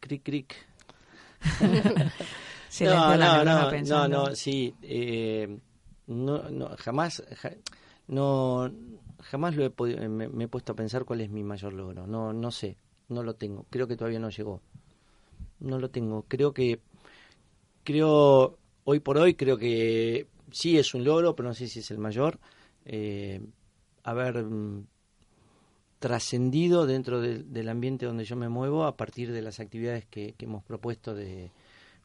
Cric, 0.00 0.22
cric. 0.22 0.56
no, 2.80 3.16
no, 3.16 3.44
no, 3.44 3.70
no, 3.82 4.08
no, 4.08 4.34
sí. 4.34 4.74
Eh, 4.82 5.58
no, 6.06 6.50
no, 6.50 6.70
jamás, 6.78 7.22
no, 8.08 8.70
jamás 9.22 9.56
lo 9.56 9.64
he 9.64 10.08
me, 10.08 10.28
me, 10.28 10.44
he 10.44 10.48
puesto 10.48 10.72
a 10.72 10.76
pensar 10.76 11.04
cuál 11.04 11.22
es 11.22 11.30
mi 11.30 11.44
mayor 11.44 11.72
logro. 11.72 12.06
No, 12.06 12.32
no 12.32 12.50
sé, 12.50 12.76
no 13.08 13.22
lo 13.22 13.34
tengo. 13.34 13.66
Creo 13.70 13.86
que 13.86 13.96
todavía 13.96 14.18
no 14.18 14.28
llegó. 14.28 14.60
No 15.60 15.78
lo 15.78 15.90
tengo. 15.90 16.24
Creo 16.28 16.52
que 16.52 16.80
creo, 17.84 18.58
hoy 18.84 19.00
por 19.00 19.18
hoy, 19.18 19.34
creo 19.34 19.58
que 19.58 20.26
sí 20.50 20.78
es 20.78 20.94
un 20.94 21.04
logro, 21.04 21.34
pero 21.34 21.48
no 21.48 21.54
sé 21.54 21.68
si 21.68 21.80
es 21.80 21.90
el 21.90 21.98
mayor. 21.98 22.38
Eh, 22.84 23.40
haber 24.02 24.42
mm, 24.42 24.86
trascendido 25.98 26.86
dentro 26.86 27.20
del 27.20 27.68
ambiente 27.68 28.06
donde 28.06 28.24
yo 28.24 28.36
me 28.36 28.48
muevo 28.48 28.84
a 28.84 28.96
partir 28.96 29.32
de 29.32 29.42
las 29.42 29.60
actividades 29.60 30.06
que, 30.06 30.34
hemos 30.38 30.64
propuesto 30.64 31.14
de, 31.14 31.52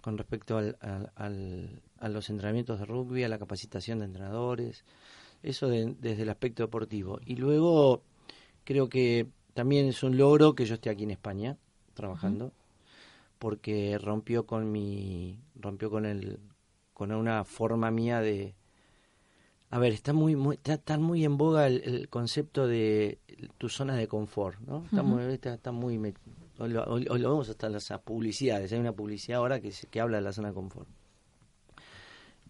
con 0.02 0.18
respecto 0.18 0.58
al, 0.58 0.78
a 0.80 2.10
los 2.10 2.30
entrenamientos 2.30 2.80
de 2.80 2.86
rugby, 2.86 3.24
a 3.24 3.30
la 3.30 3.40
capacitación 3.40 4.00
de 4.00 4.06
entrenadores, 4.06 4.84
eso 5.44 5.70
desde 5.70 6.24
el 6.24 6.30
aspecto 6.30 6.64
deportivo. 6.64 7.20
Y 7.26 7.36
luego 7.36 8.04
creo 8.66 8.90
que 8.90 9.28
también 9.54 9.88
es 9.88 10.04
un 10.04 10.18
logro 10.18 10.56
que 10.56 10.66
yo 10.66 10.76
esté 10.76 10.90
aquí 10.90 11.04
en 11.04 11.12
España 11.12 11.58
trabajando 11.94 12.52
porque 13.46 14.00
rompió 14.00 14.48
con 14.48 14.72
mi 14.72 15.38
rompió 15.54 15.92
con 15.92 16.08
el 16.08 16.40
con 16.96 17.12
una 17.12 17.44
forma 17.44 17.92
mía 17.92 18.20
de 18.20 18.56
a 19.70 19.78
ver 19.78 19.94
está 19.94 20.14
muy, 20.14 20.36
muy 20.36 20.60
está, 20.64 20.98
muy 20.98 21.24
en 21.26 21.38
boga 21.38 21.68
el, 21.68 22.10
concepto 22.10 22.66
de 22.66 23.20
tu 23.60 23.70
zona 23.70 23.96
de 23.96 24.08
confort 24.08 24.60
no 24.62 24.84
está 24.86 25.04
muy 25.04 25.22
está, 25.32 25.72
muy 25.72 26.16
hoy 26.58 26.70
lo, 26.70 27.30
vemos 27.30 27.48
hasta 27.48 27.70
las 27.70 27.88
publicidades 28.04 28.74
hay 28.74 28.80
una 28.80 28.94
publicidad 28.94 29.38
ahora 29.38 29.62
que 29.62 29.72
que 29.92 30.02
habla 30.02 30.18
de 30.18 30.24
la 30.24 30.34
zona 30.34 30.48
de 30.48 30.56
confort. 30.56 30.90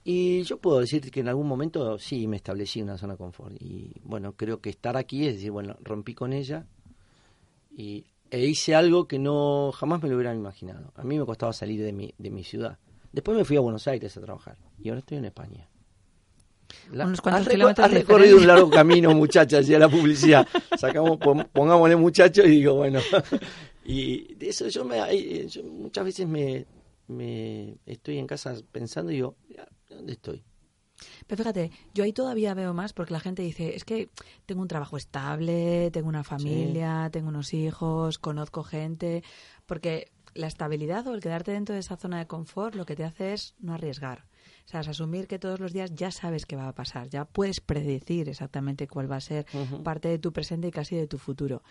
Y 0.06 0.44
yo 0.44 0.60
puedo 0.60 0.80
decir 0.80 1.12
que 1.12 1.20
en 1.20 1.28
algún 1.28 1.48
momento 1.48 2.00
sí 2.00 2.26
me 2.26 2.38
establecí 2.38 2.82
una 2.82 2.98
zona 2.98 3.16
de 3.16 3.18
confort 3.18 3.62
y 3.62 3.92
bueno 4.06 4.32
creo 4.38 4.62
que 4.62 4.70
estar 4.70 4.96
aquí 4.96 5.28
es 5.28 5.34
decir 5.34 5.52
bueno 5.52 5.76
rompí 5.82 6.14
con 6.14 6.32
ella 6.32 6.66
y 7.76 8.06
e 8.32 8.46
hice 8.46 8.76
algo 8.76 9.08
que 9.08 9.20
no 9.20 9.72
jamás 9.72 10.02
me 10.02 10.10
lo 10.10 10.16
hubieran 10.16 10.38
imaginado. 10.38 10.92
A 10.96 11.04
mí 11.04 11.18
me 11.18 11.26
costaba 11.26 11.54
salir 11.54 11.82
de 11.82 11.94
mi, 11.94 12.14
de 12.18 12.30
mi 12.30 12.44
ciudad. 12.44 12.78
Después 13.12 13.38
me 13.38 13.46
fui 13.46 13.58
a 13.58 13.62
Buenos 13.62 13.88
Aires 13.88 14.16
a 14.18 14.22
trabajar 14.22 14.58
y 14.78 14.90
ahora 14.90 15.00
estoy 15.00 15.18
en 15.20 15.26
España. 15.26 15.70
has, 16.94 17.92
recorrido 17.92 18.38
un 18.38 18.48
largo 18.48 18.70
camino, 18.70 19.12
muchachas, 19.16 19.62
hacia 19.62 19.80
la 19.80 19.88
publicidad. 19.88 20.48
Sacamos, 20.78 21.18
pongámosle 21.54 21.96
muchachos 21.96 22.46
y 22.46 22.50
digo, 22.50 22.76
bueno, 22.76 23.00
y 23.86 24.34
de 24.36 24.50
eso 24.50 24.68
yo, 24.68 24.84
me, 24.84 25.00
eh, 25.12 25.48
yo 25.48 25.64
muchas 25.64 26.04
veces 26.04 26.28
me, 26.28 26.66
me 27.08 27.78
estoy 27.86 28.18
en 28.18 28.28
casa 28.28 28.56
pensando 28.72 29.12
y 29.12 29.16
digo, 29.16 29.36
¿dónde 29.90 30.14
estoy? 30.14 30.44
Pero 31.28 31.38
fíjate, 31.38 31.72
yo 31.94 32.04
ahí 32.04 32.14
todavía 32.14 32.54
veo 32.54 32.74
más 32.74 32.94
porque 32.94 33.14
la 33.14 33.20
gente 33.20 33.42
dice, 33.42 33.76
es 33.76 33.84
que 33.84 34.10
tengo 34.46 34.62
un 34.62 34.68
trabajo 34.68 34.98
estable, 34.98 35.92
tengo 35.92 36.10
una 36.10 36.24
familia, 36.24 37.10
tengo 37.12 37.30
unos 37.30 37.54
hijos, 37.54 38.18
conozco 38.18 38.64
gente, 38.64 39.24
porque 39.66 40.12
la 40.34 40.48
estabilidad 40.48 41.08
o 41.08 41.14
el 41.14 41.22
quedarte 41.22 41.52
dentro 41.52 41.74
de 41.74 41.80
esa 41.80 41.98
zona 41.98 42.20
de 42.20 42.28
confort 42.28 42.76
lo 42.76 42.86
que 42.86 42.96
te 42.96 43.04
hace 43.04 43.34
es 43.34 43.56
no 43.60 43.74
arriesgar. 43.74 44.26
O 44.66 44.68
sea, 44.68 44.80
es 44.80 44.88
asumir 44.88 45.28
que 45.28 45.38
todos 45.38 45.60
los 45.60 45.74
días 45.74 45.94
ya 45.94 46.10
sabes 46.10 46.48
qué 46.48 46.56
va 46.56 46.68
a 46.68 46.74
pasar, 46.74 47.08
ya 47.08 47.26
puedes 47.26 47.60
predecir 47.60 48.30
exactamente 48.30 48.88
cuál 48.88 49.12
va 49.12 49.18
a 49.18 49.22
ser 49.22 49.46
parte 49.84 50.08
de 50.08 50.18
tu 50.18 50.34
presente 50.34 50.70
y 50.70 50.72
casi 50.72 50.96
de 50.96 51.06
tu 51.06 51.20
futuro. 51.20 51.62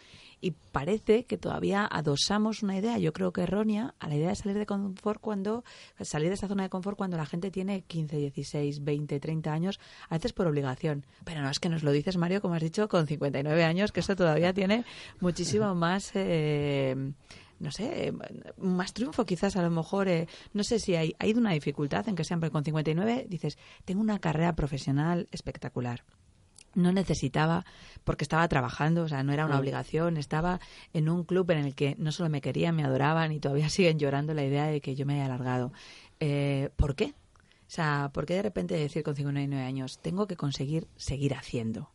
Y 0.41 0.53
parece 0.53 1.25
que 1.25 1.37
todavía 1.37 1.89
adosamos 1.91 2.63
una 2.63 2.77
idea, 2.79 2.99
yo 2.99 3.13
creo 3.13 3.33
que 3.33 3.43
errónea, 3.43 3.95
a 3.99 4.07
la 4.07 4.15
idea 4.15 4.29
de 4.29 4.37
salir 4.37 4.57
de 4.57 4.67
confort 4.67 5.21
cuando 5.21 5.65
salir 6.01 6.29
de 6.29 6.35
esa 6.35 6.47
zona 6.47 6.63
de 6.63 6.69
confort 6.69 6.97
cuando 6.97 7.17
la 7.17 7.27
gente 7.27 7.51
tiene 7.51 7.83
15, 7.83 8.17
16, 8.17 8.85
20, 8.85 9.19
30 9.19 9.53
años, 9.53 9.81
a 10.09 10.15
veces 10.15 10.33
por 10.33 10.47
obligación. 10.47 11.05
Pero 11.25 11.43
no 11.43 11.51
es 11.51 11.59
que 11.59 11.69
nos 11.69 11.83
lo 11.83 11.91
dices, 11.91 12.17
Mario, 12.17 12.41
como 12.41 12.55
has 12.55 12.63
dicho, 12.63 12.89
con 12.89 13.09
59 13.09 13.65
años, 13.65 13.91
que 13.91 14.01
eso 14.01 14.15
todavía 14.15 14.53
tiene 14.53 14.85
muchísimo 15.19 15.75
más 15.75 16.13
eh, 16.15 17.13
no 17.61 17.71
sé, 17.71 18.13
más 18.59 18.93
triunfo 18.93 19.25
quizás 19.25 19.57
a 19.57 19.63
lo 19.63 19.71
mejor, 19.71 20.09
eh, 20.09 20.29
no 20.53 20.65
sé 20.65 20.79
si 20.79 20.95
hay, 20.95 21.15
hay 21.19 21.33
una 21.33 21.53
dificultad 21.53 22.09
en 22.09 22.17
que 22.17 22.25
siempre 22.25 22.51
con 22.51 22.65
59 22.65 23.27
dices, 23.29 23.59
tengo 23.85 24.01
una 24.01 24.19
carrera 24.19 24.55
profesional 24.55 25.29
espectacular. 25.31 26.05
No 26.75 26.91
necesitaba, 26.91 27.65
porque 28.03 28.25
estaba 28.25 28.49
trabajando, 28.49 29.05
o 29.05 29.09
sea, 29.09 29.23
no 29.23 29.33
era 29.33 29.47
una 29.47 29.57
mm. 29.57 29.61
obligación, 29.61 30.17
estaba 30.17 30.61
en 30.93 31.09
un 31.09 31.23
club 31.23 31.51
en 31.53 31.59
el 31.59 31.75
que 31.75 31.95
no 31.99 32.11
solo 32.11 32.29
me 32.29 32.41
querían, 32.41 32.75
me 32.75 32.85
adoraban 32.85 33.33
y 33.33 33.41
todavía 33.41 33.69
siguen 33.71 33.99
llorando 33.99 34.35
la 34.35 34.45
idea 34.45 34.67
de 34.67 34.81
que 34.81 34.95
yo 34.97 35.07
me 35.07 35.15
haya 35.15 35.27
alargado. 35.27 35.73
Eh, 36.19 36.71
¿Por 36.77 36.97
qué? 36.97 37.15
O 37.67 37.71
sea, 37.75 38.11
¿por 38.13 38.27
qué 38.27 38.35
de 38.35 38.43
repente 38.43 38.75
decir 38.75 39.03
con 39.03 39.17
59 39.17 39.65
años, 39.65 39.99
tengo 39.99 40.27
que 40.27 40.37
conseguir 40.37 40.89
seguir 40.97 41.35
haciendo? 41.35 41.94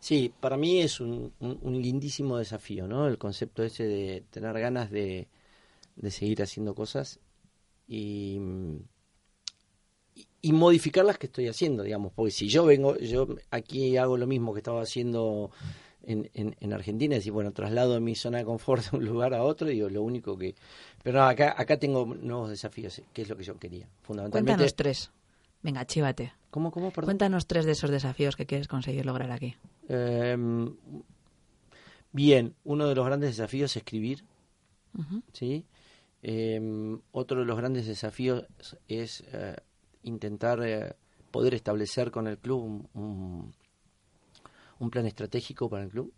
Sí, 0.00 0.32
para 0.40 0.56
mí 0.56 0.80
es 0.80 1.00
un, 1.00 1.32
lindísimo 1.40 2.38
desafío, 2.38 2.86
¿no? 2.86 3.08
El 3.08 3.18
concepto 3.18 3.64
ese 3.64 3.84
de 3.84 4.22
tener 4.30 4.58
ganas 4.58 4.90
de, 4.90 5.26
seguir 6.08 6.42
haciendo 6.42 6.74
cosas 6.74 7.18
y, 7.88 8.38
y, 10.40 10.52
modificar 10.52 11.04
las 11.04 11.18
que 11.18 11.26
estoy 11.26 11.48
haciendo, 11.48 11.82
digamos. 11.82 12.12
Porque 12.12 12.30
si 12.30 12.48
yo 12.48 12.64
vengo, 12.64 12.96
yo 12.98 13.26
aquí 13.50 13.96
hago 13.96 14.16
lo 14.16 14.26
mismo 14.28 14.52
que 14.54 14.60
estaba 14.60 14.82
haciendo 14.82 15.50
en, 16.04 16.30
en, 16.32 16.72
Argentina, 16.72 17.16
es 17.16 17.20
decir, 17.20 17.32
bueno, 17.32 17.52
traslado 17.52 18.00
mi 18.00 18.14
zona 18.14 18.38
de 18.38 18.44
confort 18.44 18.90
de 18.90 18.96
un 18.96 19.04
lugar 19.04 19.34
a 19.34 19.42
otro, 19.42 19.66
digo, 19.66 19.88
lo 19.88 20.02
único 20.02 20.38
que... 20.38 20.54
Pero 21.02 21.22
acá, 21.22 21.54
acá 21.58 21.76
tengo 21.76 22.06
nuevos 22.06 22.50
desafíos, 22.50 23.02
que 23.12 23.22
es 23.22 23.28
lo 23.28 23.36
que 23.36 23.44
yo 23.44 23.58
quería, 23.58 23.88
fundamentalmente. 24.02 24.52
Cuéntanos 24.52 24.74
tres. 24.74 25.10
Venga, 25.62 25.84
chívate. 25.86 26.32
¿Cómo, 26.50 26.70
cómo, 26.70 26.92
Cuéntanos 26.92 27.46
tres 27.46 27.66
de 27.66 27.72
esos 27.72 27.90
desafíos 27.90 28.36
que 28.36 28.46
quieres 28.46 28.68
conseguir 28.68 29.04
lograr 29.04 29.30
aquí. 29.30 29.56
Em, 29.88 30.76
bien, 32.12 32.54
uno 32.64 32.86
de 32.86 32.94
los 32.94 33.06
grandes 33.06 33.30
desafíos 33.30 33.72
es 33.72 33.76
escribir. 33.78 34.24
¿sí? 35.32 35.64
Em, 36.22 37.00
otro 37.12 37.40
de 37.40 37.46
los 37.46 37.56
grandes 37.56 37.86
desafíos 37.86 38.44
es 38.88 39.24
eh, 39.32 39.56
intentar 40.02 40.60
eh, 40.62 40.94
poder 41.30 41.54
establecer 41.54 42.10
con 42.10 42.26
el 42.26 42.38
club 42.38 42.88
un, 42.94 43.52
un, 44.78 44.90
plan 44.90 45.06
estratégico 45.06 45.70
para 45.70 45.84
el 45.84 45.90
club, 45.90 46.12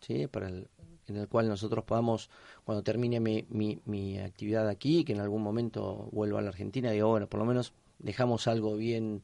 ¿sí? 0.00 0.26
para 0.26 0.48
el, 0.48 0.68
en 1.06 1.16
el 1.16 1.28
cual 1.28 1.48
nosotros 1.48 1.84
podamos, 1.84 2.30
cuando 2.64 2.82
termine 2.82 3.20
mi, 3.20 3.44
mi, 3.50 3.80
mi, 3.84 4.18
actividad 4.18 4.68
aquí, 4.68 5.04
que 5.04 5.12
en 5.12 5.20
algún 5.20 5.42
momento 5.42 6.08
vuelva 6.12 6.38
a 6.38 6.42
la 6.42 6.48
Argentina, 6.48 6.90
digo, 6.90 7.08
bueno, 7.08 7.28
por 7.28 7.40
lo 7.40 7.46
menos 7.46 7.72
dejamos 7.98 8.46
algo 8.48 8.76
bien 8.76 9.22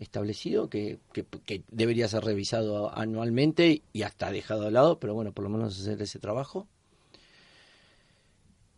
establecido 0.00 0.70
que, 0.70 0.98
que, 1.12 1.62
debería 1.70 2.08
ser 2.08 2.24
revisado 2.24 2.96
anualmente 2.96 3.82
y 3.92 4.02
hasta 4.02 4.32
dejado 4.32 4.62
de 4.62 4.70
lado, 4.70 4.98
pero 4.98 5.14
bueno, 5.14 5.32
por 5.32 5.44
lo 5.44 5.50
menos 5.50 5.78
hacer 5.78 6.00
ese 6.00 6.18
trabajo. 6.18 6.66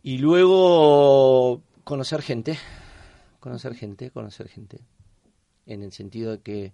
Y 0.03 0.17
luego 0.17 1.61
conocer 1.85 2.21
gente, 2.21 2.57
conocer 3.39 3.73
gente, 3.73 4.11
conocer 4.11 4.49
gente, 4.49 4.81
en 5.65 5.81
el 5.81 5.93
sentido 5.93 6.31
de 6.31 6.41
que 6.41 6.73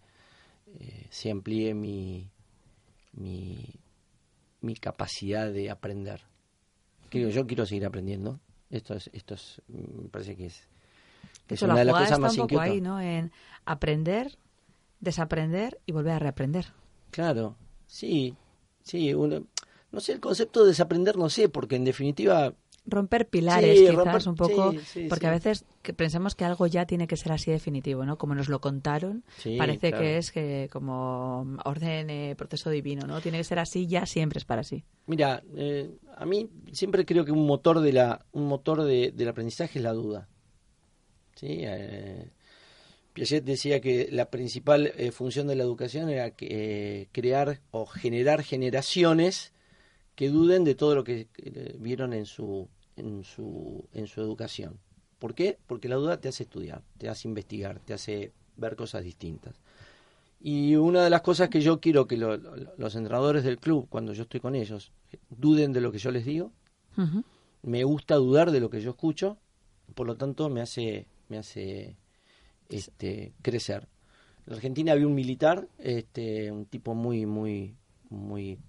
eh, 0.79 1.07
se 1.11 1.29
amplíe 1.29 1.75
mi, 1.75 2.31
mi, 3.13 3.75
mi 4.61 4.73
capacidad 4.73 5.51
de 5.51 5.69
aprender. 5.69 6.21
yo 7.11 7.45
quiero 7.45 7.67
seguir 7.67 7.85
aprendiendo. 7.85 8.39
Esto 8.71 8.95
es, 8.95 9.11
esto 9.13 9.35
es, 9.35 9.61
me 9.67 10.09
parece 10.09 10.35
que 10.35 10.47
es 10.47 10.67
es 11.55 11.61
una 11.61 11.75
de 11.75 11.85
las 11.85 12.01
cosas 12.01 12.19
más 12.19 12.37
un 12.37 12.47
poco 12.47 12.61
ahí, 12.61 12.81
¿no? 12.81 12.99
En 12.99 13.31
aprender, 13.65 14.37
desaprender 14.99 15.79
y 15.85 15.91
volver 15.91 16.13
a 16.13 16.19
reaprender. 16.19 16.67
Claro, 17.11 17.55
sí, 17.87 18.35
sí. 18.83 19.13
Uno, 19.13 19.43
no 19.91 19.99
sé, 19.99 20.13
el 20.13 20.19
concepto 20.19 20.61
de 20.61 20.69
desaprender 20.69 21.17
no 21.17 21.29
sé, 21.29 21.49
porque 21.49 21.75
en 21.75 21.85
definitiva... 21.85 22.53
Romper 22.85 23.27
pilares, 23.27 23.79
quizás, 23.79 24.25
un 24.25 24.35
poco, 24.35 24.73
porque 25.09 25.27
a 25.27 25.31
veces 25.31 25.63
que 25.83 25.93
pensamos 25.93 26.33
que 26.33 26.43
algo 26.43 26.65
ya 26.65 26.87
tiene 26.87 27.05
que 27.05 27.17
ser 27.17 27.31
así 27.31 27.51
definitivo, 27.51 28.03
¿no? 28.03 28.17
Como 28.17 28.33
nos 28.33 28.49
lo 28.49 28.61
contaron, 28.61 29.23
parece 29.59 29.91
que 29.91 30.17
es 30.17 30.31
que 30.31 30.69
como 30.71 31.57
orden, 31.65 32.09
eh, 32.09 32.35
proceso 32.35 32.71
divino, 32.71 33.05
¿no? 33.05 33.21
Tiene 33.21 33.37
que 33.37 33.43
ser 33.43 33.59
así, 33.59 33.85
ya 33.85 34.07
siempre 34.07 34.39
es 34.39 34.45
para 34.45 34.63
sí. 34.63 34.85
Mira, 35.05 35.43
eh, 35.55 35.99
a 36.15 36.25
mí 36.25 36.49
siempre 36.71 37.05
creo 37.05 37.25
que 37.25 37.31
un 37.31 37.45
motor 37.45 37.79
de 37.79 37.93
la, 37.93 38.25
un 38.31 38.47
motor 38.47 38.81
de, 38.81 39.11
del 39.11 39.27
aprendizaje 39.27 39.77
es 39.77 39.83
la 39.83 39.93
duda. 39.93 40.27
¿Sí? 41.39 41.59
Eh, 41.61 42.29
Piaget 43.13 43.43
decía 43.43 43.79
que 43.79 44.09
la 44.11 44.29
principal 44.29 44.91
eh, 44.97 45.11
función 45.11 45.47
de 45.47 45.55
la 45.55 45.63
educación 45.63 46.09
era 46.09 46.31
que, 46.31 46.47
eh, 46.49 47.07
crear 47.11 47.61
o 47.71 47.85
generar 47.85 48.43
generaciones 48.43 49.53
que 50.15 50.29
duden 50.29 50.65
de 50.65 50.75
todo 50.75 50.95
lo 50.95 51.03
que 51.05 51.27
vieron 51.79 52.11
en 52.11 52.25
su, 52.25 52.67
en, 52.97 53.23
su, 53.23 53.87
en 53.93 54.07
su 54.07 54.19
educación. 54.19 54.77
¿Por 55.17 55.33
qué? 55.33 55.57
Porque 55.65 55.87
la 55.87 55.95
duda 55.95 56.19
te 56.19 56.27
hace 56.27 56.43
estudiar, 56.43 56.83
te 56.97 57.07
hace 57.07 57.29
investigar, 57.29 57.79
te 57.79 57.93
hace 57.93 58.33
ver 58.57 58.75
cosas 58.75 59.03
distintas. 59.03 59.55
Y 60.41 60.75
una 60.75 61.03
de 61.03 61.09
las 61.09 61.21
cosas 61.21 61.49
que 61.49 61.61
yo 61.61 61.79
quiero 61.79 62.05
que 62.05 62.17
los 62.17 62.95
entrenadores 62.95 63.45
del 63.45 63.59
club, 63.59 63.87
cuando 63.89 64.11
yo 64.11 64.23
estoy 64.23 64.41
con 64.41 64.55
ellos, 64.55 64.91
duden 65.29 65.71
de 65.71 65.81
lo 65.81 65.91
que 65.91 65.99
yo 65.99 66.11
les 66.11 66.25
digo. 66.25 66.51
Me 67.61 67.85
gusta 67.85 68.15
dudar 68.15 68.51
de 68.51 68.59
lo 68.59 68.69
que 68.69 68.81
yo 68.81 68.91
escucho, 68.91 69.37
por 69.95 70.05
lo 70.05 70.15
tanto 70.15 70.49
me 70.49 70.61
hace 70.61 71.07
me 71.29 71.37
hace 71.37 71.97
este, 72.69 73.33
crecer. 73.41 73.87
En 74.45 74.53
Argentina 74.53 74.91
había 74.91 75.07
un 75.07 75.15
militar, 75.15 75.67
este, 75.77 76.51
un 76.51 76.65
tipo 76.65 76.93
muy, 76.95 77.25
muy, 77.25 77.75
muy 78.09 78.59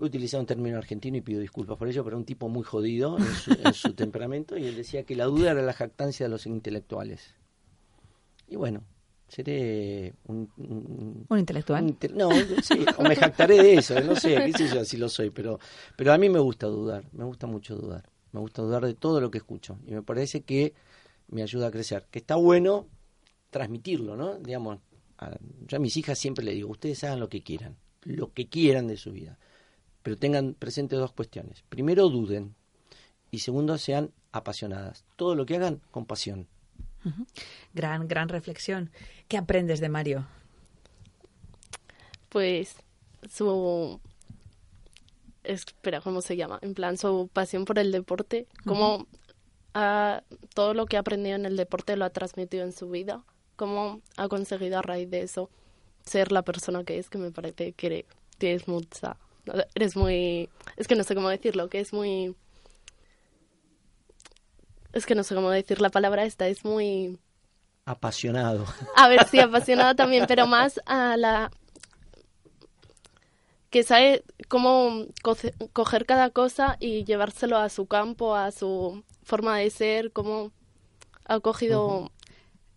voy 0.00 0.06
a 0.06 0.08
utilizar 0.08 0.40
un 0.40 0.46
término 0.46 0.78
argentino 0.78 1.18
y 1.18 1.20
pido 1.20 1.40
disculpas 1.40 1.76
por 1.76 1.86
ello, 1.86 2.02
pero 2.02 2.16
un 2.16 2.24
tipo 2.24 2.48
muy 2.48 2.62
jodido 2.62 3.18
en 3.18 3.74
su, 3.74 3.92
temperamento 3.94 4.56
y 4.56 4.64
él 4.64 4.74
decía 4.74 5.04
que 5.04 5.14
la 5.14 5.26
duda 5.26 5.50
era 5.50 5.62
la 5.62 5.74
jactancia 5.74 6.24
de 6.24 6.30
los 6.30 6.46
intelectuales. 6.46 7.34
Y 8.48 8.56
bueno, 8.56 8.82
seré 9.28 10.14
un... 10.26 10.50
¿Un, 11.28 11.38
intelectual? 11.38 11.94
no, 12.14 12.30
sí, 12.62 12.84
o 12.96 13.02
me 13.02 13.14
jactaré 13.14 13.62
de 13.62 13.74
eso, 13.74 14.00
no 14.00 14.16
sé, 14.16 14.36
qué 14.46 14.52
sé 14.52 14.74
yo 14.74 14.84
si 14.86 14.96
lo 14.96 15.10
soy, 15.10 15.28
pero, 15.28 15.60
pero 15.96 16.14
a 16.14 16.18
mí 16.18 16.30
me 16.30 16.40
gusta 16.40 16.66
dudar, 16.66 17.04
me 17.12 17.24
gusta 17.24 17.46
mucho 17.46 17.76
dudar, 17.76 18.08
me 18.32 18.40
gusta 18.40 18.62
dudar 18.62 18.86
de 18.86 18.94
todo 18.94 19.20
lo 19.20 19.30
que 19.30 19.38
escucho 19.38 19.78
y 19.86 19.92
me 19.92 20.02
parece 20.02 20.40
que 20.40 20.72
me 21.30 21.42
ayuda 21.42 21.68
a 21.68 21.70
crecer. 21.70 22.06
Que 22.10 22.18
está 22.18 22.36
bueno 22.36 22.86
transmitirlo, 23.50 24.16
¿no? 24.16 24.38
Digamos, 24.38 24.78
yo 25.66 25.76
a 25.76 25.80
mis 25.80 25.96
hijas 25.96 26.18
siempre 26.18 26.44
le 26.44 26.52
digo, 26.52 26.70
ustedes 26.70 27.02
hagan 27.04 27.20
lo 27.20 27.28
que 27.28 27.42
quieran, 27.42 27.76
lo 28.04 28.32
que 28.32 28.48
quieran 28.48 28.86
de 28.86 28.96
su 28.96 29.12
vida, 29.12 29.38
pero 30.02 30.16
tengan 30.16 30.54
presente 30.54 30.96
dos 30.96 31.12
cuestiones. 31.12 31.62
Primero, 31.68 32.08
duden 32.08 32.54
y 33.30 33.40
segundo, 33.40 33.76
sean 33.78 34.12
apasionadas. 34.32 35.04
Todo 35.16 35.34
lo 35.34 35.46
que 35.46 35.56
hagan 35.56 35.80
con 35.90 36.06
pasión. 36.06 36.48
Gran, 37.72 38.08
gran 38.08 38.28
reflexión. 38.28 38.90
¿Qué 39.28 39.36
aprendes 39.36 39.80
de 39.80 39.88
Mario? 39.88 40.26
Pues 42.28 42.76
su 43.28 44.00
espera, 45.42 46.00
¿cómo 46.00 46.20
se 46.20 46.36
llama? 46.36 46.58
En 46.62 46.74
plan, 46.74 46.96
su 46.96 47.28
pasión 47.32 47.64
por 47.64 47.78
el 47.78 47.92
deporte, 47.92 48.46
cómo 48.64 49.06
todo 49.72 50.74
lo 50.74 50.86
que 50.86 50.96
ha 50.96 51.00
aprendido 51.00 51.36
en 51.36 51.46
el 51.46 51.56
deporte 51.56 51.96
lo 51.96 52.04
ha 52.04 52.10
transmitido 52.10 52.64
en 52.64 52.72
su 52.72 52.90
vida. 52.90 53.24
¿Cómo 53.56 54.00
ha 54.16 54.28
conseguido 54.28 54.78
a 54.78 54.82
raíz 54.82 55.10
de 55.10 55.22
eso 55.22 55.50
ser 56.04 56.32
la 56.32 56.42
persona 56.42 56.84
que 56.84 56.98
es? 56.98 57.10
Que 57.10 57.18
me 57.18 57.30
parece 57.30 57.72
que 57.72 58.06
tienes 58.38 58.68
mucha... 58.68 59.16
Eres 59.74 59.96
muy... 59.96 60.48
Es 60.76 60.86
que 60.86 60.94
no 60.94 61.04
sé 61.04 61.14
cómo 61.14 61.28
decirlo, 61.28 61.68
que 61.68 61.80
es 61.80 61.92
muy... 61.92 62.36
Es 64.92 65.06
que 65.06 65.14
no 65.14 65.22
sé 65.22 65.34
cómo 65.34 65.50
decir 65.50 65.80
la 65.80 65.90
palabra 65.90 66.24
esta, 66.24 66.48
es 66.48 66.64
muy... 66.64 67.18
Apasionado. 67.84 68.66
A 68.96 69.08
ver, 69.08 69.26
sí, 69.28 69.40
apasionado 69.40 69.94
también, 69.94 70.26
pero 70.26 70.46
más 70.46 70.80
a 70.86 71.16
la... 71.16 71.50
que 73.70 73.82
sabe 73.82 74.24
cómo 74.48 75.06
coger 75.72 76.06
cada 76.06 76.30
cosa 76.30 76.76
y 76.80 77.04
llevárselo 77.04 77.56
a 77.56 77.68
su 77.68 77.86
campo, 77.86 78.34
a 78.34 78.50
su 78.50 79.04
forma 79.30 79.58
de 79.58 79.70
ser, 79.70 80.12
cómo 80.12 80.50
ha 81.24 81.38
cogido 81.38 82.10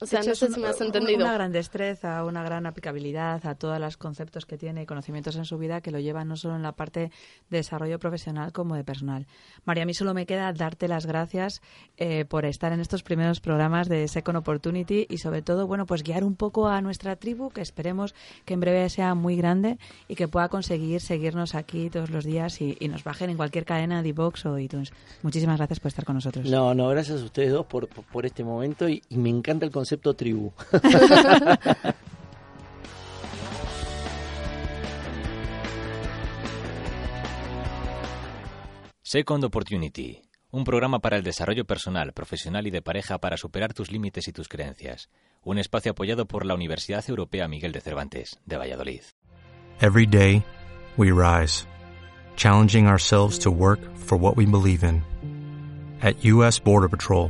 o 0.03 0.05
sea, 0.05 0.21
no 0.21 0.35
sé 0.35 0.51
si 0.51 0.59
me 0.59 0.67
has 0.67 0.81
entendido. 0.81 1.23
Una 1.23 1.33
gran 1.33 1.51
destreza, 1.53 2.25
una 2.25 2.43
gran 2.43 2.65
aplicabilidad 2.65 3.45
a 3.45 3.55
todos 3.55 3.79
los 3.79 3.95
conceptos 3.95 4.45
que 4.45 4.57
tiene 4.57 4.83
y 4.83 4.85
conocimientos 4.85 5.37
en 5.37 5.45
su 5.45 5.57
vida 5.57 5.79
que 5.79 5.91
lo 5.91 5.99
llevan 5.99 6.27
no 6.27 6.35
solo 6.35 6.57
en 6.57 6.61
la 6.61 6.73
parte 6.73 7.11
de 7.49 7.57
desarrollo 7.57 7.99
profesional 7.99 8.51
como 8.51 8.75
de 8.75 8.83
personal. 8.83 9.27
María, 9.63 9.83
a 9.83 9.85
mí 9.85 9.93
solo 9.93 10.13
me 10.13 10.25
queda 10.25 10.51
darte 10.51 10.89
las 10.89 11.05
gracias 11.05 11.61
eh, 11.97 12.25
por 12.25 12.45
estar 12.45 12.73
en 12.73 12.81
estos 12.81 13.01
primeros 13.01 13.39
programas 13.39 13.87
de 13.87 14.07
Second 14.09 14.37
Opportunity 14.37 15.07
y 15.09 15.19
sobre 15.19 15.41
todo, 15.41 15.67
bueno, 15.67 15.85
pues 15.85 16.03
guiar 16.03 16.25
un 16.25 16.35
poco 16.35 16.67
a 16.67 16.81
nuestra 16.81 17.15
tribu 17.15 17.49
que 17.49 17.61
esperemos 17.61 18.13
que 18.43 18.55
en 18.55 18.59
breve 18.59 18.89
sea 18.89 19.15
muy 19.15 19.37
grande 19.37 19.77
y 20.09 20.15
que 20.15 20.27
pueda 20.27 20.49
conseguir 20.49 20.99
seguirnos 20.99 21.55
aquí 21.55 21.89
todos 21.89 22.09
los 22.09 22.25
días 22.25 22.61
y, 22.61 22.77
nos 22.93 23.03
bajen 23.03 23.31
en 23.31 23.37
cualquier 23.37 23.65
cadena 23.65 24.03
de 24.03 24.11
Vox 24.11 24.45
o 24.45 24.59
iTunes. 24.59 24.91
Muchísimas 25.23 25.57
gracias 25.57 25.79
por 25.79 25.87
estar 25.87 26.05
con 26.05 26.15
nosotros. 26.15 26.47
No, 26.47 26.75
no, 26.75 26.89
gracias 26.89 27.21
a 27.21 27.23
ustedes 27.23 27.51
dos 27.51 27.65
por, 27.65 27.87
por, 27.87 28.25
este 28.25 28.43
momento 28.43 28.87
y 28.89 29.01
me 29.09 29.29
encanta 29.29 29.65
el 29.65 29.71
concepto 29.71 29.92
tribu. 29.97 30.53
Second 39.13 39.43
Opportunity, 39.43 40.23
un 40.49 40.63
programa 40.63 40.97
para 40.97 41.17
el 41.17 41.23
desarrollo 41.23 41.65
personal, 41.65 42.13
profesional 42.13 42.65
y 42.65 42.71
de 42.71 42.82
pareja 42.82 43.19
para 43.19 43.38
superar 43.38 43.71
tus 43.71 43.91
límites 43.91 44.27
y 44.27 44.32
tus 44.32 44.47
creencias. 44.47 45.08
Un 45.43 45.60
espacio 45.60 45.91
apoyado 45.91 46.25
por 46.25 46.47
la 46.47 46.56
Universidad 46.56 47.03
Europea 47.08 47.47
Miguel 47.47 47.73
de 47.73 47.82
Cervantes, 47.82 48.39
de 48.47 48.58
Valladolid. 48.58 49.01
Every 49.82 50.08
day, 50.08 50.43
we 50.97 51.12
rise, 51.12 51.67
challenging 52.36 52.88
ourselves 52.88 53.38
to 53.39 53.51
work 53.51 53.79
for 53.97 54.17
what 54.17 54.36
we 54.36 54.47
believe 54.47 54.84
in. 54.84 55.03
At 56.01 56.23
U.S. 56.25 56.60
Border 56.60 56.89
Patrol, 56.89 57.29